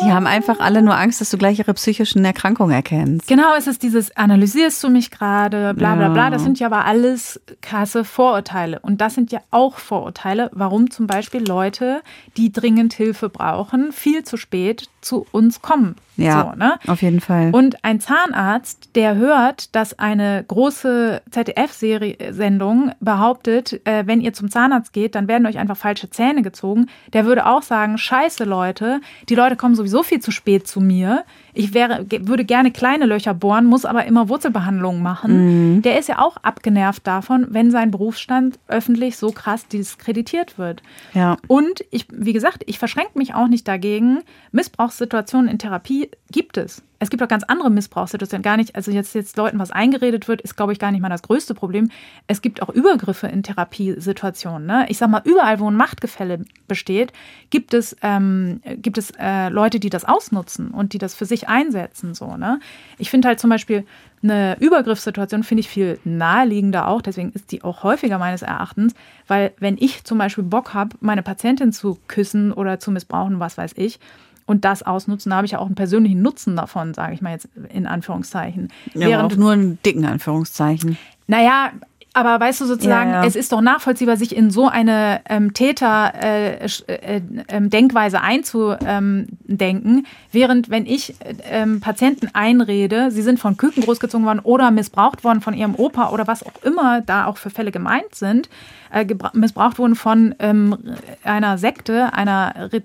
[0.00, 3.26] die haben einfach alle nur Angst, dass du gleich ihre psychischen Erkrankungen erkennst.
[3.28, 6.30] Genau, es ist dieses, analysierst du mich gerade, bla bla bla.
[6.30, 8.80] Das sind ja aber alles krasse Vorurteile.
[8.80, 12.02] Und das sind ja auch Vorurteile, warum zum Beispiel Leute,
[12.36, 15.96] die dringend Hilfe brauchen, viel zu spät zu uns kommen.
[16.16, 16.78] Ja, so, ne?
[16.86, 17.50] auf jeden Fall.
[17.52, 24.92] Und ein Zahnarzt, der hört, dass eine große ZDF-Sendung behauptet, äh, wenn ihr zum Zahnarzt
[24.92, 29.34] geht, dann werden euch einfach falsche Zähne gezogen, der würde auch sagen, scheiße Leute, die
[29.34, 31.24] Leute kommen sowieso viel zu spät zu mir.
[31.54, 35.76] Ich wäre, würde gerne kleine Löcher bohren, muss aber immer Wurzelbehandlungen machen.
[35.76, 35.82] Mhm.
[35.82, 40.82] Der ist ja auch abgenervt davon, wenn sein Berufsstand öffentlich so krass diskreditiert wird.
[41.14, 41.36] Ja.
[41.48, 44.20] Und ich, wie gesagt, ich verschränke mich auch nicht dagegen.
[44.52, 48.44] Missbrauchssituationen in Therapie gibt es es gibt auch ganz andere Missbrauchssituationen.
[48.44, 51.08] Gar nicht, also jetzt, jetzt Leuten was eingeredet wird, ist, glaube ich, gar nicht mal
[51.08, 51.90] das größte Problem.
[52.28, 54.64] Es gibt auch Übergriffe in Therapiesituationen.
[54.64, 54.86] Ne?
[54.88, 57.12] Ich sage mal, überall, wo ein Machtgefälle besteht,
[57.50, 61.41] gibt es, ähm, gibt es äh, Leute, die das ausnutzen und die das für sich
[61.48, 62.14] einsetzen.
[62.14, 62.60] So, ne?
[62.98, 63.84] Ich finde halt zum Beispiel
[64.22, 67.02] eine Übergriffssituation, finde ich viel naheliegender auch.
[67.02, 68.94] Deswegen ist die auch häufiger meines Erachtens.
[69.26, 73.58] Weil wenn ich zum Beispiel Bock habe, meine Patientin zu küssen oder zu missbrauchen, was
[73.58, 73.98] weiß ich,
[74.44, 77.30] und das ausnutzen, da habe ich ja auch einen persönlichen Nutzen davon, sage ich mal
[77.30, 78.72] jetzt in Anführungszeichen.
[78.94, 80.98] Ja, Während, nur in dicken Anführungszeichen.
[81.28, 81.70] Naja,
[82.14, 83.26] aber weißt du sozusagen, ja, ja.
[83.26, 90.84] es ist doch nachvollziehbar, sich in so eine ähm, Täter-Denkweise äh, äh, einzudenken, während wenn
[90.84, 95.74] ich äh, Patienten einrede, sie sind von Küken großgezogen worden oder missbraucht worden von ihrem
[95.74, 98.50] Opa oder was auch immer da auch für Fälle gemeint sind,
[98.92, 100.76] äh, missbraucht wurden von ähm,
[101.24, 102.82] einer Sekte, einer äh,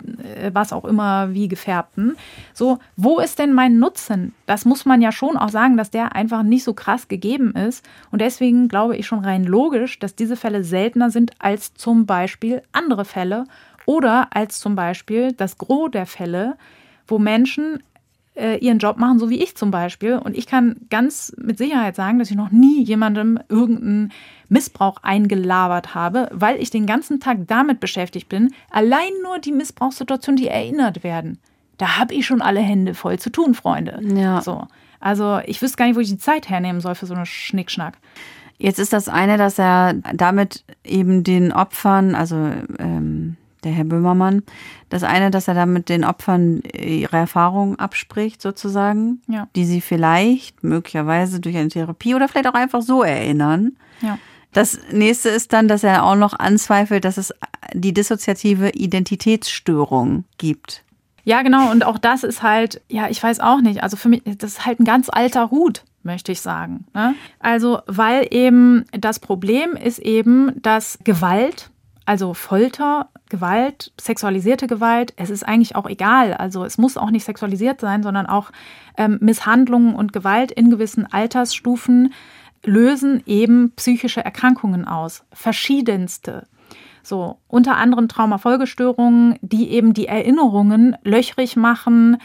[0.53, 2.15] was auch immer wie gefärbten.
[2.53, 4.33] So, wo ist denn mein Nutzen?
[4.45, 7.85] Das muss man ja schon auch sagen, dass der einfach nicht so krass gegeben ist.
[8.09, 12.61] Und deswegen glaube ich schon rein logisch, dass diese Fälle seltener sind als zum Beispiel
[12.71, 13.45] andere Fälle
[13.85, 16.57] oder als zum Beispiel das Gros der Fälle,
[17.07, 17.81] wo Menschen
[18.37, 20.17] äh, ihren Job machen, so wie ich zum Beispiel.
[20.17, 24.11] Und ich kann ganz mit Sicherheit sagen, dass ich noch nie jemandem irgendeinen
[24.49, 30.37] Missbrauch eingelabert habe, weil ich den ganzen Tag damit beschäftigt bin, allein nur die Missbrauchssituationen,
[30.41, 31.39] die erinnert werden.
[31.77, 33.99] Da habe ich schon alle Hände voll zu tun, Freunde.
[34.03, 34.41] Ja.
[34.41, 34.67] So.
[34.99, 37.97] Also ich wüsste gar nicht, wo ich die Zeit hernehmen soll für so einen Schnickschnack.
[38.57, 42.35] Jetzt ist das eine, dass er damit eben den Opfern, also
[42.79, 44.43] ähm, der Herr Böhmermann.
[44.89, 49.47] Das eine, dass er damit den Opfern ihre Erfahrungen abspricht, sozusagen, ja.
[49.55, 53.73] die sie vielleicht möglicherweise durch eine Therapie oder vielleicht auch einfach so erinnern.
[54.01, 54.17] Ja.
[54.53, 57.33] Das nächste ist dann, dass er auch noch anzweifelt, dass es
[57.73, 60.83] die dissoziative Identitätsstörung gibt.
[61.25, 61.69] Ja, genau.
[61.71, 63.83] Und auch das ist halt, ja, ich weiß auch nicht.
[63.83, 66.85] Also für mich, das ist halt ein ganz alter Hut, möchte ich sagen.
[66.95, 67.13] Ne?
[67.39, 71.69] Also, weil eben das Problem ist eben, dass Gewalt,
[72.05, 76.33] also Folter, Gewalt, sexualisierte Gewalt, es ist eigentlich auch egal.
[76.33, 78.51] Also es muss auch nicht sexualisiert sein, sondern auch
[78.97, 82.13] ähm, Misshandlungen und Gewalt in gewissen Altersstufen
[82.63, 85.23] lösen eben psychische Erkrankungen aus.
[85.31, 86.47] Verschiedenste.
[87.03, 92.17] So, unter anderem Traumafolgestörungen, die eben die Erinnerungen löchrig machen,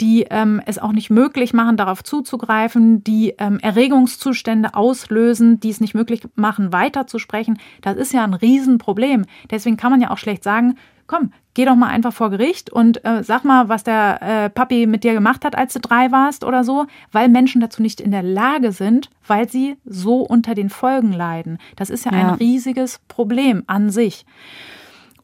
[0.00, 5.80] die ähm, es auch nicht möglich machen, darauf zuzugreifen, die ähm, Erregungszustände auslösen, die es
[5.80, 7.58] nicht möglich machen, weiterzusprechen.
[7.82, 9.26] Das ist ja ein Riesenproblem.
[9.50, 13.04] Deswegen kann man ja auch schlecht sagen, komm, geh doch mal einfach vor Gericht und
[13.04, 16.44] äh, sag mal, was der äh, Papi mit dir gemacht hat, als du drei warst
[16.44, 20.70] oder so, weil Menschen dazu nicht in der Lage sind, weil sie so unter den
[20.70, 21.58] Folgen leiden.
[21.74, 22.18] Das ist ja, ja.
[22.18, 24.24] ein riesiges Problem an sich.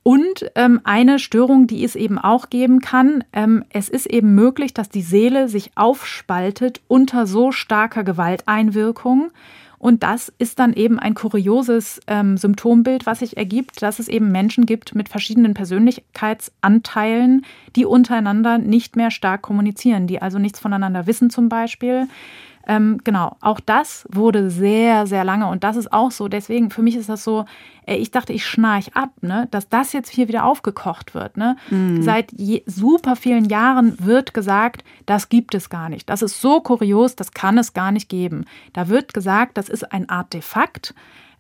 [0.07, 4.73] Und ähm, eine Störung, die es eben auch geben kann, ähm, es ist eben möglich,
[4.73, 9.33] dass die Seele sich aufspaltet unter so starker Gewalteinwirkung.
[9.81, 14.31] Und das ist dann eben ein kurioses ähm, Symptombild, was sich ergibt, dass es eben
[14.31, 21.09] Menschen gibt mit verschiedenen Persönlichkeitsanteilen, die untereinander nicht mehr stark kommunizieren, die also nichts voneinander
[21.09, 22.07] wissen zum Beispiel,
[22.67, 26.29] ähm, genau, auch das wurde sehr, sehr lange und das ist auch so.
[26.29, 27.45] Deswegen, für mich ist das so,
[27.87, 31.37] ey, ich dachte, ich schnarch ab, ne, dass das jetzt hier wieder aufgekocht wird.
[31.37, 31.57] Ne?
[31.71, 32.03] Mhm.
[32.03, 36.11] Seit je, super vielen Jahren wird gesagt, das gibt es gar nicht.
[36.11, 38.45] Das ist so kurios, das kann es gar nicht geben.
[38.73, 40.95] Da wird gesagt, das ist ein Artefakt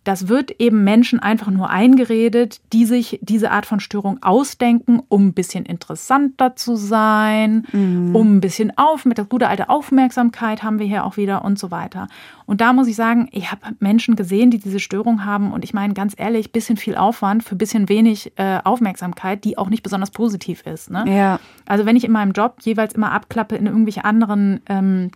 [0.07, 5.27] das wird eben Menschen einfach nur eingeredet, die sich diese Art von Störung ausdenken, um
[5.27, 8.14] ein bisschen interessanter zu sein, mhm.
[8.14, 11.59] um ein bisschen auf, mit der gute alte Aufmerksamkeit haben wir hier auch wieder und
[11.59, 12.07] so weiter.
[12.47, 15.75] Und da muss ich sagen, ich habe Menschen gesehen, die diese Störung haben und ich
[15.75, 20.12] meine ganz ehrlich, bisschen viel Aufwand für bisschen wenig äh, Aufmerksamkeit, die auch nicht besonders
[20.12, 20.88] positiv ist.
[20.88, 21.05] Ne?
[21.09, 21.40] Ja.
[21.66, 25.11] Also wenn ich in meinem Job jeweils immer abklappe in irgendwelche anderen ähm,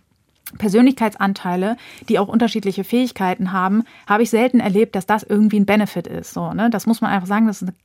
[0.57, 1.77] Persönlichkeitsanteile,
[2.09, 6.33] die auch unterschiedliche Fähigkeiten haben, habe ich selten erlebt, dass das irgendwie ein Benefit ist.
[6.33, 6.69] So, ne?
[6.69, 7.75] Das muss man einfach sagen, das ist eine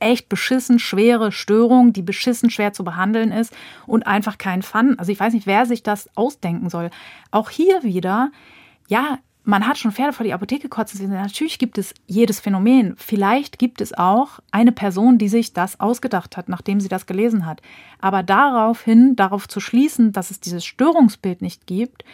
[0.00, 3.52] echt beschissen schwere Störung, die beschissen schwer zu behandeln ist
[3.86, 4.98] und einfach kein Fun.
[4.98, 6.90] Also ich weiß nicht, wer sich das ausdenken soll.
[7.30, 8.30] Auch hier wieder,
[8.88, 11.10] ja, man hat schon Pferde vor die Apotheke kotzen.
[11.10, 12.94] Natürlich gibt es jedes Phänomen.
[12.96, 17.44] Vielleicht gibt es auch eine Person, die sich das ausgedacht hat, nachdem sie das gelesen
[17.44, 17.60] hat.
[18.00, 22.04] Aber daraufhin, darauf zu schließen, dass es dieses Störungsbild nicht gibt,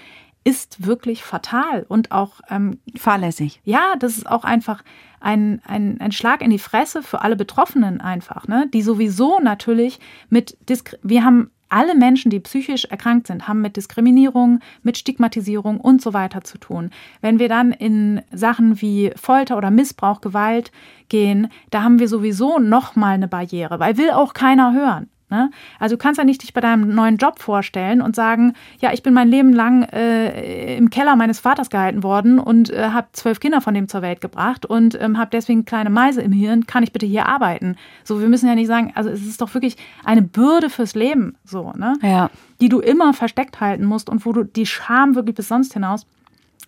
[0.44, 3.60] ist wirklich fatal und auch ähm, fahrlässig.
[3.64, 4.82] Ja, das ist auch einfach
[5.20, 8.66] ein, ein, ein Schlag in die Fresse für alle Betroffenen einfach, ne?
[8.72, 9.98] die sowieso natürlich
[10.30, 15.80] mit, Disk wir haben alle Menschen, die psychisch erkrankt sind, haben mit Diskriminierung, mit Stigmatisierung
[15.80, 16.90] und so weiter zu tun.
[17.20, 20.72] Wenn wir dann in Sachen wie Folter oder Missbrauch, Gewalt
[21.08, 25.08] gehen, da haben wir sowieso noch mal eine Barriere, weil will auch keiner hören.
[25.30, 25.50] Ne?
[25.78, 29.02] Also du kannst ja nicht dich bei deinem neuen Job vorstellen und sagen, ja, ich
[29.02, 33.38] bin mein Leben lang äh, im Keller meines Vaters gehalten worden und äh, habe zwölf
[33.38, 36.82] Kinder von dem zur Welt gebracht und ähm, habe deswegen kleine Meise im Hirn, kann
[36.82, 37.76] ich bitte hier arbeiten?
[38.04, 41.36] So, wir müssen ja nicht sagen, also es ist doch wirklich eine Bürde fürs Leben,
[41.44, 41.94] so, ne?
[42.02, 42.30] Ja.
[42.60, 46.06] Die du immer versteckt halten musst und wo du die Scham wirklich bis sonst hinaus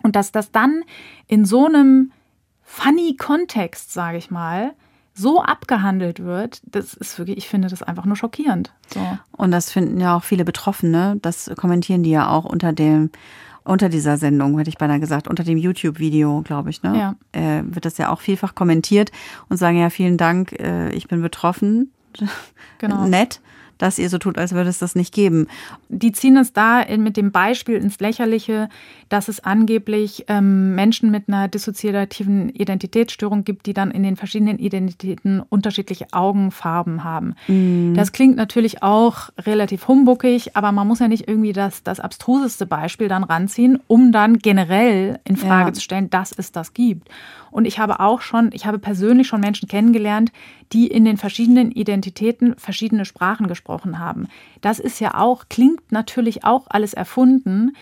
[0.03, 0.83] und dass das dann
[1.29, 2.13] in so einem
[2.63, 4.75] funny Kontext, sage ich mal,
[5.21, 8.73] so abgehandelt wird, das ist wirklich, ich finde das einfach nur schockierend.
[8.93, 9.01] So.
[9.33, 13.11] Und das finden ja auch viele Betroffene, das kommentieren die ja auch unter dem
[13.63, 16.99] unter dieser Sendung, hätte ich beinahe gesagt, unter dem YouTube-Video, glaube ich, ne?
[16.99, 17.15] Ja.
[17.39, 19.13] Äh, wird das ja auch vielfach kommentiert
[19.51, 21.93] und sagen ja vielen Dank, äh, ich bin betroffen.
[22.79, 23.05] Genau.
[23.07, 23.41] Nett
[23.81, 25.47] dass ihr so tut, als würde es das nicht geben.
[25.89, 28.69] Die ziehen es da mit dem Beispiel ins Lächerliche,
[29.09, 34.59] dass es angeblich ähm, Menschen mit einer dissoziativen Identitätsstörung gibt, die dann in den verschiedenen
[34.59, 37.35] Identitäten unterschiedliche Augenfarben haben.
[37.49, 37.95] Mhm.
[37.95, 42.67] Das klingt natürlich auch relativ humbuckig, aber man muss ja nicht irgendwie das, das abstruseste
[42.67, 45.73] Beispiel dann ranziehen, um dann generell in Frage ja.
[45.73, 47.09] zu stellen, dass es das gibt.
[47.51, 50.33] Und ich habe auch schon, ich habe persönlich schon Menschen kennengelernt,
[50.73, 54.29] die in den verschiedenen Identitäten verschiedene Sprachen gesprochen haben.
[54.61, 57.73] Das ist ja auch, klingt natürlich auch alles erfunden.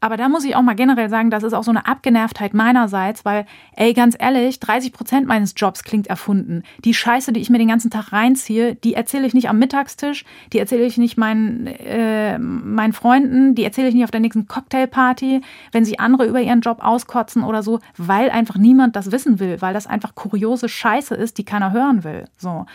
[0.00, 3.24] Aber da muss ich auch mal generell sagen, das ist auch so eine Abgenervtheit meinerseits,
[3.24, 6.62] weil, ey, ganz ehrlich, 30 Prozent meines Jobs klingt erfunden.
[6.84, 10.24] Die Scheiße, die ich mir den ganzen Tag reinziehe, die erzähle ich nicht am Mittagstisch,
[10.52, 14.46] die erzähle ich nicht meinen, äh, meinen Freunden, die erzähle ich nicht auf der nächsten
[14.46, 15.40] Cocktailparty,
[15.72, 19.60] wenn sich andere über ihren Job auskotzen oder so, weil einfach niemand das wissen will,
[19.60, 22.26] weil das einfach kuriose Scheiße ist, die keiner hören will.
[22.36, 22.66] So.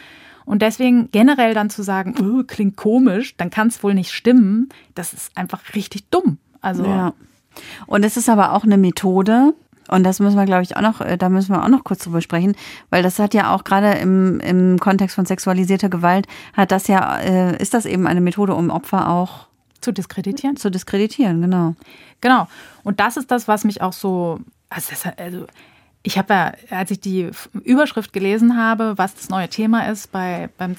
[0.46, 4.68] Und deswegen generell dann zu sagen, oh, klingt komisch, dann kann es wohl nicht stimmen,
[4.94, 6.38] das ist einfach richtig dumm.
[6.64, 7.14] Also ja.
[7.86, 9.54] Und es ist aber auch eine Methode,
[9.90, 12.04] und das müssen wir, glaube ich, auch noch, äh, da müssen wir auch noch kurz
[12.04, 12.56] drüber sprechen,
[12.90, 17.20] weil das hat ja auch gerade im, im Kontext von sexualisierter Gewalt, hat das ja,
[17.20, 19.48] äh, ist das eben eine Methode, um Opfer auch
[19.82, 20.56] zu diskreditieren?
[20.56, 21.76] Zu diskreditieren, genau.
[22.22, 22.48] Genau.
[22.84, 25.46] Und das ist das, was mich auch so, also, das, also
[26.02, 27.30] ich habe ja, als ich die
[27.64, 30.76] Überschrift gelesen habe, was das neue Thema ist bei, beim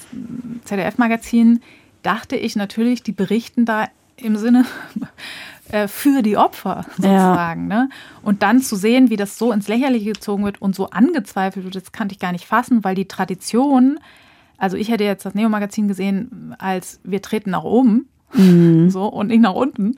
[0.63, 1.61] ZDF-Magazin,
[2.03, 4.65] dachte ich natürlich, die berichten da im Sinne
[5.69, 7.69] äh, für die Opfer sozusagen.
[7.69, 7.83] Ja.
[7.83, 7.89] Ne?
[8.21, 11.75] Und dann zu sehen, wie das so ins Lächerliche gezogen wird und so angezweifelt wird,
[11.75, 13.99] das kannte ich gar nicht fassen, weil die Tradition,
[14.57, 18.89] also ich hätte jetzt das Neo-Magazin gesehen, als wir treten nach oben mhm.
[18.89, 19.97] so und nicht nach unten,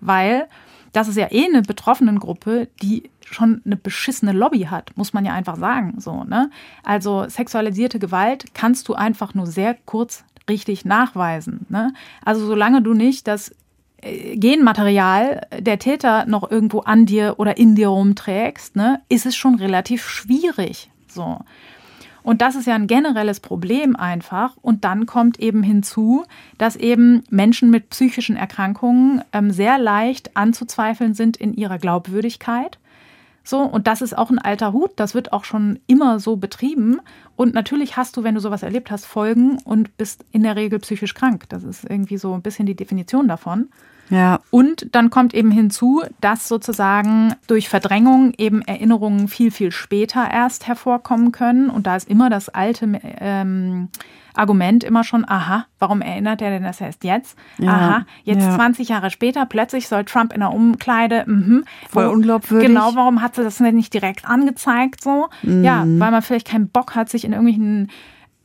[0.00, 0.48] weil
[0.92, 5.24] das ist ja eh eine betroffenen Gruppe, die schon eine beschissene Lobby hat, muss man
[5.24, 5.94] ja einfach sagen.
[5.98, 6.50] So, ne?
[6.84, 11.66] Also sexualisierte Gewalt kannst du einfach nur sehr kurz richtig nachweisen.
[11.68, 11.92] Ne?
[12.24, 13.54] Also solange du nicht das
[14.02, 19.56] Genmaterial der Täter noch irgendwo an dir oder in dir rumträgst, ne, ist es schon
[19.56, 20.90] relativ schwierig.
[21.08, 21.38] So.
[22.22, 24.56] Und das ist ja ein generelles Problem einfach.
[24.60, 26.24] Und dann kommt eben hinzu,
[26.58, 32.78] dass eben Menschen mit psychischen Erkrankungen ähm, sehr leicht anzuzweifeln sind in ihrer Glaubwürdigkeit.
[33.48, 37.00] So, und das ist auch ein alter Hut, das wird auch schon immer so betrieben.
[37.36, 40.80] Und natürlich hast du, wenn du sowas erlebt hast, Folgen und bist in der Regel
[40.80, 41.44] psychisch krank.
[41.48, 43.68] Das ist irgendwie so ein bisschen die Definition davon.
[44.08, 44.40] Ja.
[44.50, 50.66] Und dann kommt eben hinzu, dass sozusagen durch Verdrängung eben Erinnerungen viel, viel später erst
[50.66, 51.70] hervorkommen können.
[51.70, 53.88] Und da ist immer das alte ähm,
[54.36, 57.38] Argument immer schon, aha, warum erinnert er denn das erst jetzt?
[57.58, 58.54] Ja, aha, jetzt ja.
[58.54, 62.68] 20 Jahre später, plötzlich soll Trump in der Umkleide, mh, voll unglaubwürdig.
[62.68, 65.28] Genau, warum hat sie das nicht direkt angezeigt so?
[65.42, 65.64] Mhm.
[65.64, 67.90] Ja, weil man vielleicht keinen Bock hat, sich in irgendwelchen,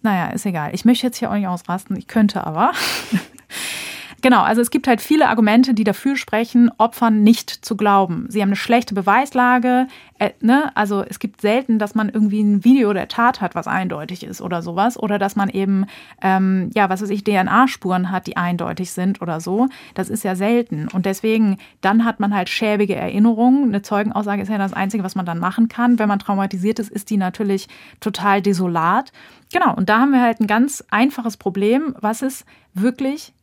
[0.01, 0.71] naja, ist egal.
[0.73, 2.71] Ich möchte jetzt hier auch nicht ausrasten, ich könnte aber.
[4.21, 8.27] Genau, also es gibt halt viele Argumente, die dafür sprechen, Opfern nicht zu glauben.
[8.29, 9.87] Sie haben eine schlechte Beweislage.
[10.19, 10.71] Äh, ne?
[10.75, 14.39] Also es gibt selten, dass man irgendwie ein Video der Tat hat, was eindeutig ist
[14.39, 14.95] oder sowas.
[14.99, 15.87] Oder dass man eben,
[16.21, 19.69] ähm, ja, was weiß ich, DNA-Spuren hat, die eindeutig sind oder so.
[19.95, 20.87] Das ist ja selten.
[20.89, 23.69] Und deswegen, dann hat man halt schäbige Erinnerungen.
[23.69, 25.97] Eine Zeugenaussage ist ja das Einzige, was man dann machen kann.
[25.97, 27.67] Wenn man traumatisiert ist, ist die natürlich
[28.01, 29.11] total desolat.
[29.51, 33.33] Genau, und da haben wir halt ein ganz einfaches Problem, was es wirklich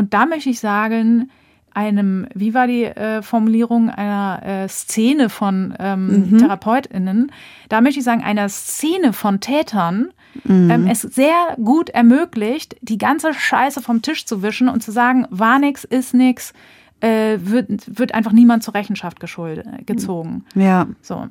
[0.00, 1.28] und da möchte ich sagen,
[1.74, 6.38] einem, wie war die äh, Formulierung einer äh, Szene von ähm, mhm.
[6.38, 7.30] TherapeutInnen?
[7.68, 10.08] Da möchte ich sagen, einer Szene von Tätern
[10.44, 10.70] mhm.
[10.70, 15.26] ähm, es sehr gut ermöglicht, die ganze Scheiße vom Tisch zu wischen und zu sagen,
[15.28, 16.54] war nix, ist nix,
[17.00, 20.46] äh, wird, wird einfach niemand zur Rechenschaft gezogen.
[20.54, 20.86] Ja.
[21.02, 21.28] So.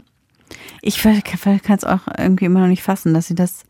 [0.83, 1.23] Ich kann
[1.75, 3.63] es auch irgendwie immer noch nicht fassen, dass sie das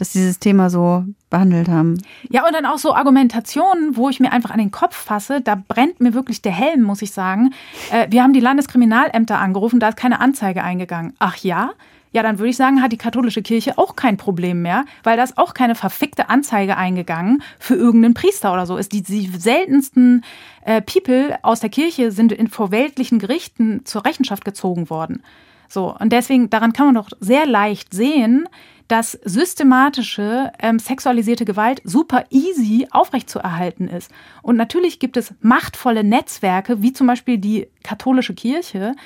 [0.00, 2.02] dass dieses Thema so behandelt haben.
[2.30, 5.54] Ja, und dann auch so Argumentationen, wo ich mir einfach an den Kopf fasse, da
[5.56, 7.52] brennt mir wirklich der Helm, muss ich sagen.
[7.92, 11.14] Äh, wir haben die Landeskriminalämter angerufen, da ist keine Anzeige eingegangen.
[11.18, 11.72] Ach ja?
[12.12, 15.22] Ja, dann würde ich sagen, hat die katholische Kirche auch kein Problem mehr, weil da
[15.22, 18.78] ist auch keine verfickte Anzeige eingegangen für irgendeinen Priester oder so.
[18.78, 20.24] Ist die, die seltensten
[20.64, 25.22] äh, People aus der Kirche sind in vor weltlichen Gerichten zur Rechenschaft gezogen worden.
[25.68, 28.48] So, und deswegen, daran kann man doch sehr leicht sehen,
[28.90, 34.10] dass systematische ähm, sexualisierte Gewalt super easy aufrechtzuerhalten ist.
[34.42, 38.96] Und natürlich gibt es machtvolle Netzwerke, wie zum Beispiel die katholische Kirche,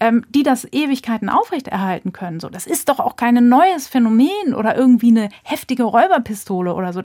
[0.00, 2.40] ähm, die das Ewigkeiten aufrechterhalten können.
[2.40, 7.00] So, das ist doch auch kein neues Phänomen oder irgendwie eine heftige Räuberpistole oder so.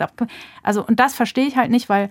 [0.63, 2.09] Also, und das verstehe ich halt nicht, weil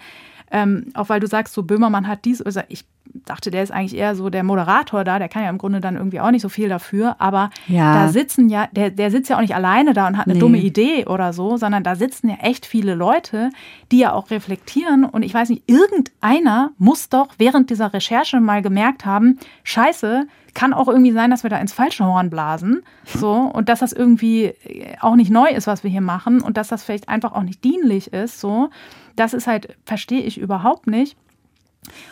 [0.52, 2.84] ähm, auch weil du sagst, so Böhmermann hat dies, also ich
[3.24, 5.96] dachte, der ist eigentlich eher so der Moderator da, der kann ja im Grunde dann
[5.96, 7.94] irgendwie auch nicht so viel dafür, aber ja.
[7.94, 10.40] da sitzen ja, der, der sitzt ja auch nicht alleine da und hat eine nee.
[10.40, 13.50] dumme Idee oder so, sondern da sitzen ja echt viele Leute,
[13.90, 18.62] die ja auch reflektieren und ich weiß nicht, irgendeiner muss doch während dieser Recherche mal
[18.62, 23.32] gemerkt haben, scheiße, kann auch irgendwie sein, dass wir da ins falsche Horn blasen, so,
[23.32, 24.52] und dass das irgendwie
[25.00, 27.64] auch nicht neu ist, was wir hier machen und dass das vielleicht einfach auch nicht
[27.64, 28.68] dienlich ist, so.
[29.16, 31.16] Das ist halt, verstehe ich überhaupt nicht.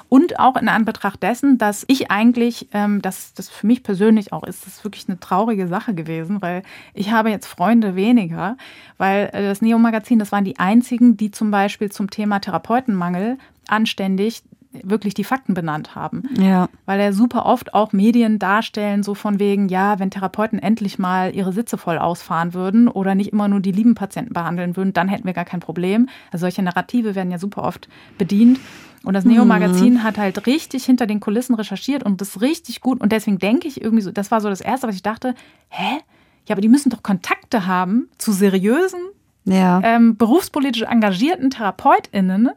[0.08, 4.42] Und auch in Anbetracht dessen, dass ich eigentlich, ähm, dass das für mich persönlich auch
[4.42, 8.56] ist, das ist wirklich eine traurige Sache gewesen, weil ich habe jetzt Freunde weniger,
[8.98, 14.42] weil äh, das Neo-Magazin, das waren die einzigen, die zum Beispiel zum Thema Therapeutenmangel anständig
[14.72, 16.22] wirklich die Fakten benannt haben.
[16.38, 16.68] Ja.
[16.86, 21.34] Weil er super oft auch Medien darstellen, so von wegen, ja, wenn Therapeuten endlich mal
[21.34, 25.08] ihre Sitze voll ausfahren würden oder nicht immer nur die lieben Patienten behandeln würden, dann
[25.08, 26.08] hätten wir gar kein Problem.
[26.30, 28.60] Also solche Narrative werden ja super oft bedient.
[29.02, 30.02] Und das Neo-Magazin mhm.
[30.02, 33.00] hat halt richtig hinter den Kulissen recherchiert und das richtig gut.
[33.00, 35.34] Und deswegen denke ich irgendwie so, das war so das Erste, was ich dachte,
[35.68, 36.00] hä?
[36.46, 39.00] Ja, aber die müssen doch Kontakte haben zu seriösen,
[39.44, 39.80] ja.
[39.82, 42.50] ähm, berufspolitisch engagierten TherapeutInnen,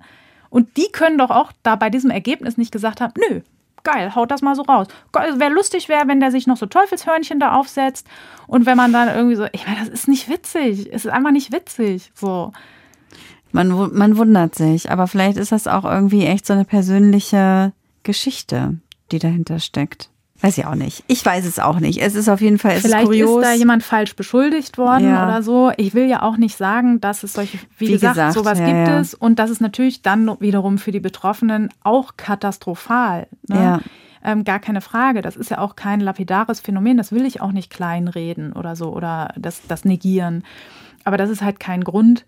[0.54, 3.42] und die können doch auch da bei diesem Ergebnis nicht gesagt haben, nö,
[3.84, 4.86] geil, haut das mal so raus.
[5.12, 8.06] Wäre lustig wäre, wenn der sich noch so Teufelshörnchen da aufsetzt
[8.46, 10.94] und wenn man dann irgendwie so, ich meine, das ist nicht witzig.
[10.94, 12.12] Es ist einfach nicht witzig.
[12.14, 12.52] So.
[13.52, 18.78] Man, man wundert sich, aber vielleicht ist das auch irgendwie echt so eine persönliche Geschichte,
[19.12, 20.12] die dahinter steckt.
[20.44, 21.06] Weiß ich auch nicht.
[21.08, 22.02] Ich weiß es auch nicht.
[22.02, 23.42] Es ist auf jeden Fall es Vielleicht ist, kurios.
[23.42, 25.26] ist da jemand falsch beschuldigt worden ja.
[25.26, 25.72] oder so.
[25.78, 28.66] Ich will ja auch nicht sagen, dass es solche, wie, wie gesagt, gesagt, sowas ja,
[28.66, 29.00] gibt ja.
[29.00, 29.14] es.
[29.14, 33.28] Und das ist natürlich dann wiederum für die Betroffenen auch katastrophal.
[33.48, 33.80] Ne?
[34.22, 35.22] Ähm, gar keine Frage.
[35.22, 36.98] Das ist ja auch kein lapidares Phänomen.
[36.98, 40.44] Das will ich auch nicht kleinreden oder so oder das, das negieren.
[41.06, 42.26] Aber das ist halt kein Grund,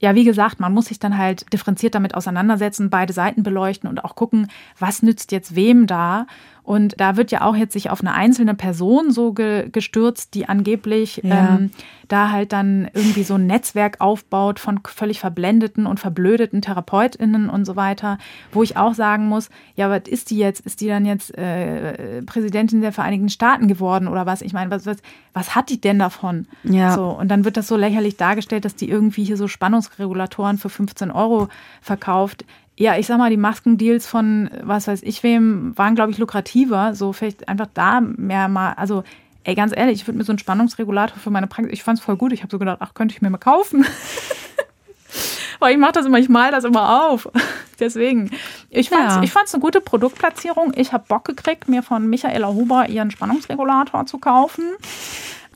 [0.00, 4.04] ja, wie gesagt, man muss sich dann halt differenziert damit auseinandersetzen, beide Seiten beleuchten und
[4.04, 6.26] auch gucken, was nützt jetzt wem da
[6.68, 10.50] und da wird ja auch jetzt sich auf eine einzelne Person so ge gestürzt, die
[10.50, 11.54] angeblich ja.
[11.54, 11.70] ähm,
[12.08, 17.64] da halt dann irgendwie so ein Netzwerk aufbaut von völlig verblendeten und verblödeten TherapeutInnen und
[17.64, 18.18] so weiter,
[18.52, 20.60] wo ich auch sagen muss, ja, was ist die jetzt?
[20.60, 24.42] Ist die dann jetzt äh, Präsidentin der Vereinigten Staaten geworden oder was?
[24.42, 24.98] Ich meine, was, was,
[25.32, 26.48] was hat die denn davon?
[26.64, 26.92] Ja.
[26.92, 30.68] So, und dann wird das so lächerlich dargestellt, dass die irgendwie hier so Spannungsregulatoren für
[30.68, 31.48] 15 Euro
[31.80, 32.44] verkauft
[32.78, 36.94] ja, ich sag mal, die Maskendeals von was weiß ich wem waren, glaube ich, lukrativer.
[36.94, 39.02] So vielleicht einfach da mehr mal, also
[39.42, 42.04] ey, ganz ehrlich, ich würde mir so einen Spannungsregulator für meine Praxis, ich fand es
[42.04, 42.32] voll gut.
[42.32, 43.84] Ich habe so gedacht, ach, könnte ich mir mal kaufen.
[45.58, 47.28] Weil ich mache das immer, ich mal das immer auf.
[47.80, 48.30] Deswegen.
[48.70, 49.22] Ich fand es ja.
[49.24, 50.72] ich fand's eine gute Produktplatzierung.
[50.76, 54.64] Ich habe Bock gekriegt, mir von Michaela Huber ihren Spannungsregulator zu kaufen.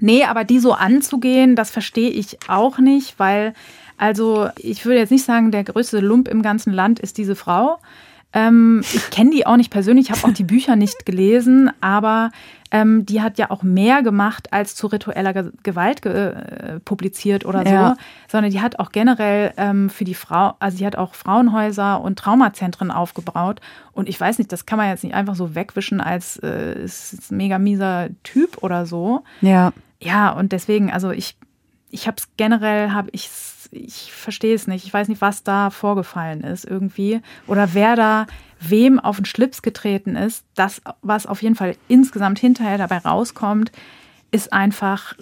[0.01, 3.55] Nee, aber die so anzugehen, das verstehe ich auch nicht, weil
[3.97, 7.79] also ich würde jetzt nicht sagen, der größte Lump im ganzen Land ist diese Frau.
[8.33, 12.31] Ähm, ich kenne die auch nicht persönlich, habe auch die Bücher nicht gelesen, aber
[12.71, 17.45] ähm, die hat ja auch mehr gemacht als zu ritueller Ge Gewalt ge äh, publiziert
[17.45, 17.97] oder so, ja.
[18.29, 22.19] sondern die hat auch generell ähm, für die Frau, also sie hat auch Frauenhäuser und
[22.19, 23.61] Traumazentren aufgebaut.
[23.93, 27.31] Und ich weiß nicht, das kann man jetzt nicht einfach so wegwischen als äh, ist
[27.31, 29.23] ein mega mieser Typ oder so.
[29.43, 29.73] Ja.
[30.01, 31.37] Ja, und deswegen, also ich,
[31.91, 34.87] ich habe es generell, habe ich es ich verstehe es nicht.
[34.87, 38.27] Ich weiß nicht, was da vorgefallen ist irgendwie oder wer da
[38.61, 40.45] wem auf den Schlips getreten ist.
[40.55, 43.73] Das, was auf jeden Fall insgesamt hinterher dabei rauskommt,
[44.31, 45.15] ist einfach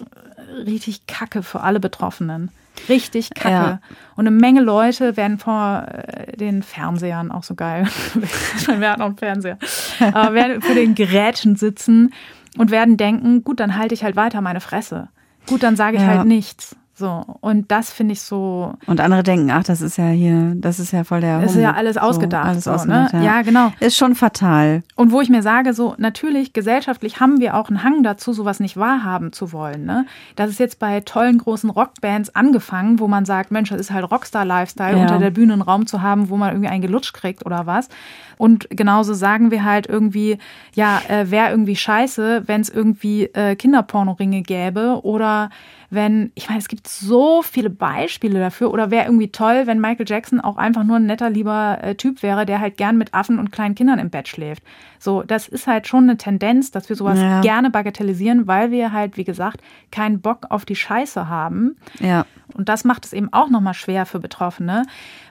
[0.65, 2.51] richtig Kacke für alle Betroffenen.
[2.87, 3.49] Richtig kacke.
[3.49, 3.81] Ja.
[4.15, 7.87] Und eine Menge Leute werden vor äh, den Fernsehern, auch so geil,
[8.77, 9.57] wir hatten auch einen Fernseher,
[9.99, 12.13] aber werden vor den Geräten sitzen
[12.57, 15.09] und werden denken, gut, dann halte ich halt weiter meine Fresse.
[15.47, 16.09] Gut, dann sage ich ja.
[16.09, 16.75] halt nichts.
[17.01, 18.75] So, und das finde ich so.
[18.85, 21.41] Und andere denken, ach, das ist ja hier, das ist ja voll der.
[21.41, 22.43] Das ist ja alles ausgedacht.
[22.43, 22.75] So, alles so, ne?
[22.75, 23.21] ausgedacht, ja.
[23.37, 23.73] ja, genau.
[23.79, 24.83] Ist schon fatal.
[24.95, 28.59] Und wo ich mir sage, so natürlich, gesellschaftlich haben wir auch einen Hang dazu, sowas
[28.59, 29.83] nicht wahrhaben zu wollen.
[29.83, 30.05] Ne?
[30.35, 34.09] Das ist jetzt bei tollen großen Rockbands angefangen, wo man sagt, Mensch, das ist halt
[34.11, 35.01] Rockstar-Lifestyle, ja.
[35.01, 37.89] unter der Bühne einen Raum zu haben, wo man irgendwie einen gelutscht kriegt oder was.
[38.37, 40.37] Und genauso sagen wir halt irgendwie,
[40.75, 45.49] ja, äh, wäre irgendwie scheiße, wenn es irgendwie äh, Kinderpornoringe gäbe oder
[45.91, 50.05] wenn, ich meine, es gibt so viele Beispiele dafür, oder wäre irgendwie toll, wenn Michael
[50.07, 53.37] Jackson auch einfach nur ein netter, lieber äh, Typ wäre, der halt gern mit Affen
[53.37, 54.63] und kleinen Kindern im Bett schläft.
[54.99, 57.41] So, das ist halt schon eine Tendenz, dass wir sowas ja.
[57.41, 59.59] gerne bagatellisieren, weil wir halt, wie gesagt,
[59.91, 61.75] keinen Bock auf die Scheiße haben.
[61.99, 62.25] Ja.
[62.53, 64.83] Und das macht es eben auch nochmal schwer für Betroffene,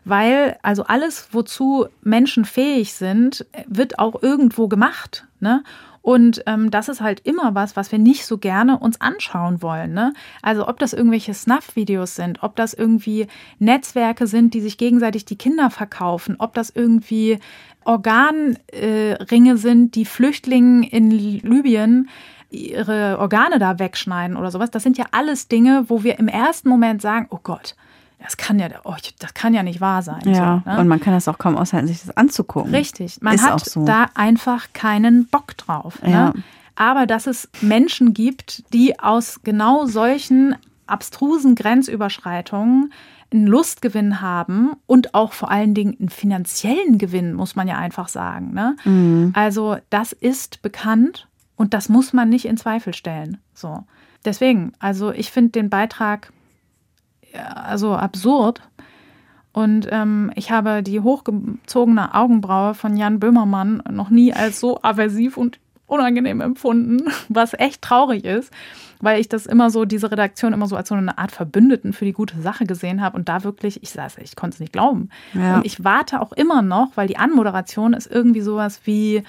[0.05, 5.27] weil also alles, wozu Menschen fähig sind, wird auch irgendwo gemacht.
[5.41, 5.63] Ne?
[6.03, 9.93] Und ähm, das ist halt immer was, was wir nicht so gerne uns anschauen wollen.
[9.93, 10.15] Ne?
[10.41, 13.27] Also ob das irgendwelche Snuff-Videos sind, ob das irgendwie
[13.59, 17.39] Netzwerke sind, die sich gegenseitig die Kinder verkaufen, ob das irgendwie
[17.85, 22.09] Organringe äh, sind, die Flüchtlingen in Libyen
[22.51, 24.71] ihre Organe da wegschneiden oder sowas.
[24.71, 27.77] Das sind ja alles Dinge, wo wir im ersten Moment sagen, oh Gott,
[28.23, 30.21] das kann ja, oh, das kann ja nicht wahr sein.
[30.25, 30.79] Ja, so, ne?
[30.79, 32.75] und man kann das auch kaum aushalten, sich das anzugucken.
[32.75, 33.85] Richtig, man Ist hat so.
[33.85, 36.03] da einfach keinen Bock drauf.
[36.03, 36.11] Ne?
[36.11, 36.33] Ja.
[36.77, 40.57] Aber dass es Menschen gibt, die aus genau solchen
[40.87, 42.93] abstrusen Grenzüberschreitungen
[43.33, 48.09] einen Lustgewinn haben und auch vor allen Dingen einen finanziellen Gewinn, muss man ja einfach
[48.09, 48.53] sagen.
[48.53, 48.77] Ne?
[48.85, 49.33] Mhm.
[49.35, 53.39] Also das ist bekannt und das muss man nicht in Zweifel stellen.
[53.55, 53.85] So.
[54.25, 56.33] Deswegen, also ich finde den Beitrag
[57.35, 58.61] also absurd.
[59.53, 65.37] Und ähm, ich habe die hochgezogene Augenbraue von Jan Böhmermann noch nie als so aversiv
[65.37, 68.53] und unangenehm empfunden, was echt traurig ist,
[69.01, 72.05] weil ich das immer so, diese Redaktion immer so als so eine Art Verbündeten für
[72.05, 75.09] die gute Sache gesehen habe und da wirklich, ich saß, ich konnte es nicht glauben.
[75.35, 75.57] Ja.
[75.57, 79.25] Und ich warte auch immer noch, weil die Anmoderation ist irgendwie sowas wie,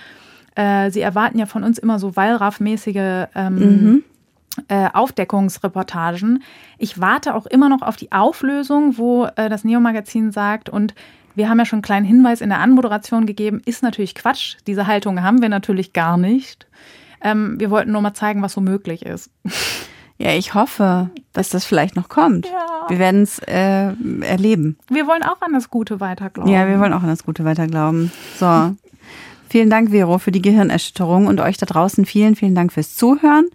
[0.55, 4.03] äh, sie erwarten ja von uns immer so Wallraff-mäßige ähm, mhm.
[4.67, 6.43] Äh, Aufdeckungsreportagen.
[6.77, 10.93] Ich warte auch immer noch auf die Auflösung, wo äh, das Neo-Magazin sagt, und
[11.35, 14.57] wir haben ja schon einen kleinen Hinweis in der Anmoderation gegeben, ist natürlich Quatsch.
[14.67, 16.67] Diese Haltung haben wir natürlich gar nicht.
[17.21, 19.29] Ähm, wir wollten nur mal zeigen, was so möglich ist.
[20.17, 22.45] Ja, ich hoffe, dass das vielleicht noch kommt.
[22.45, 22.89] Ja.
[22.89, 24.77] Wir werden es äh, erleben.
[24.89, 26.51] Wir wollen auch an das Gute weiterglauben.
[26.51, 28.11] Ja, wir wollen auch an das Gute weiterglauben.
[28.37, 28.75] So.
[29.49, 33.45] vielen Dank, Vero, für die Gehirnerschütterung und euch da draußen vielen, vielen Dank fürs Zuhören.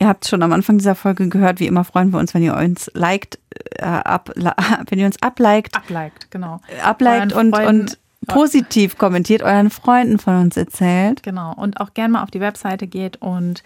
[0.00, 2.56] Ihr habt schon am Anfang dieser Folge gehört, wie immer freuen wir uns, wenn ihr
[2.56, 3.38] uns liked,
[3.76, 4.30] äh, ab,
[4.88, 5.76] wenn ihr uns abliked.
[5.76, 6.60] Abliked, genau.
[6.82, 11.22] Abliked und, und positiv kommentiert, euren Freunden von uns erzählt.
[11.22, 11.52] Genau.
[11.54, 13.62] Und auch gerne mal auf die Webseite geht und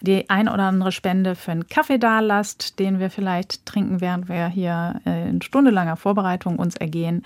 [0.00, 4.28] die ein oder andere Spende für einen Kaffee da lasst, den wir vielleicht trinken, während
[4.28, 7.24] wir hier in stundelanger Vorbereitung uns ergehen.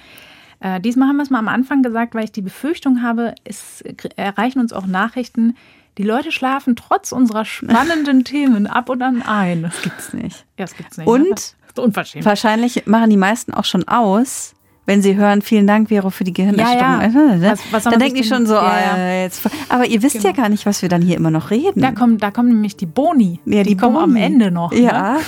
[0.60, 3.82] Äh, diesmal haben wir es mal am Anfang gesagt, weil ich die Befürchtung habe, es
[4.16, 5.56] erreichen uns auch Nachrichten,
[5.98, 9.62] die Leute schlafen trotz unserer spannenden Themen ab und an ein.
[9.62, 10.46] Das gibt's nicht.
[10.56, 11.06] Ja, das gibt's nicht.
[11.06, 12.24] Und unverschämt.
[12.24, 14.54] wahrscheinlich machen die meisten auch schon aus,
[14.86, 17.00] wenn sie hören, vielen Dank, Vero, für die Gehirnerstörung.
[17.12, 17.52] Ja, ja.
[17.52, 19.42] Was, was dann denken die schon so, ja, äh, jetzt.
[19.68, 20.28] Aber ihr wisst genau.
[20.28, 21.82] ja gar nicht, was wir dann hier immer noch reden.
[21.82, 23.38] Da kommen, da kommen nämlich die Boni.
[23.44, 24.72] Ja, die, die kommen am Ende noch.
[24.72, 25.14] Ja.
[25.14, 25.18] Ne?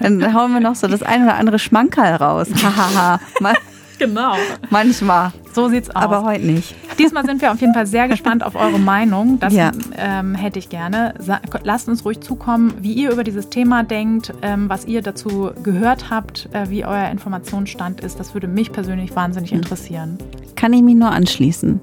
[0.00, 2.48] Dann hauen wir noch so das ein oder andere Schmankerl raus.
[2.62, 3.20] Hahaha.
[4.06, 4.34] genau.
[4.70, 5.32] Manchmal.
[5.52, 6.02] So sieht's aus.
[6.02, 6.74] Aber heute nicht.
[6.98, 9.38] Diesmal sind wir auf jeden Fall sehr gespannt auf eure Meinung.
[9.38, 9.72] Das ja.
[9.96, 11.14] ähm, hätte ich gerne.
[11.62, 16.10] Lasst uns ruhig zukommen, wie ihr über dieses Thema denkt, ähm, was ihr dazu gehört
[16.10, 18.18] habt, äh, wie euer Informationsstand ist.
[18.18, 20.18] Das würde mich persönlich wahnsinnig interessieren.
[20.56, 21.80] Kann ich mich nur anschließen.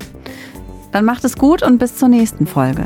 [0.91, 2.86] Dann macht es gut und bis zur nächsten Folge.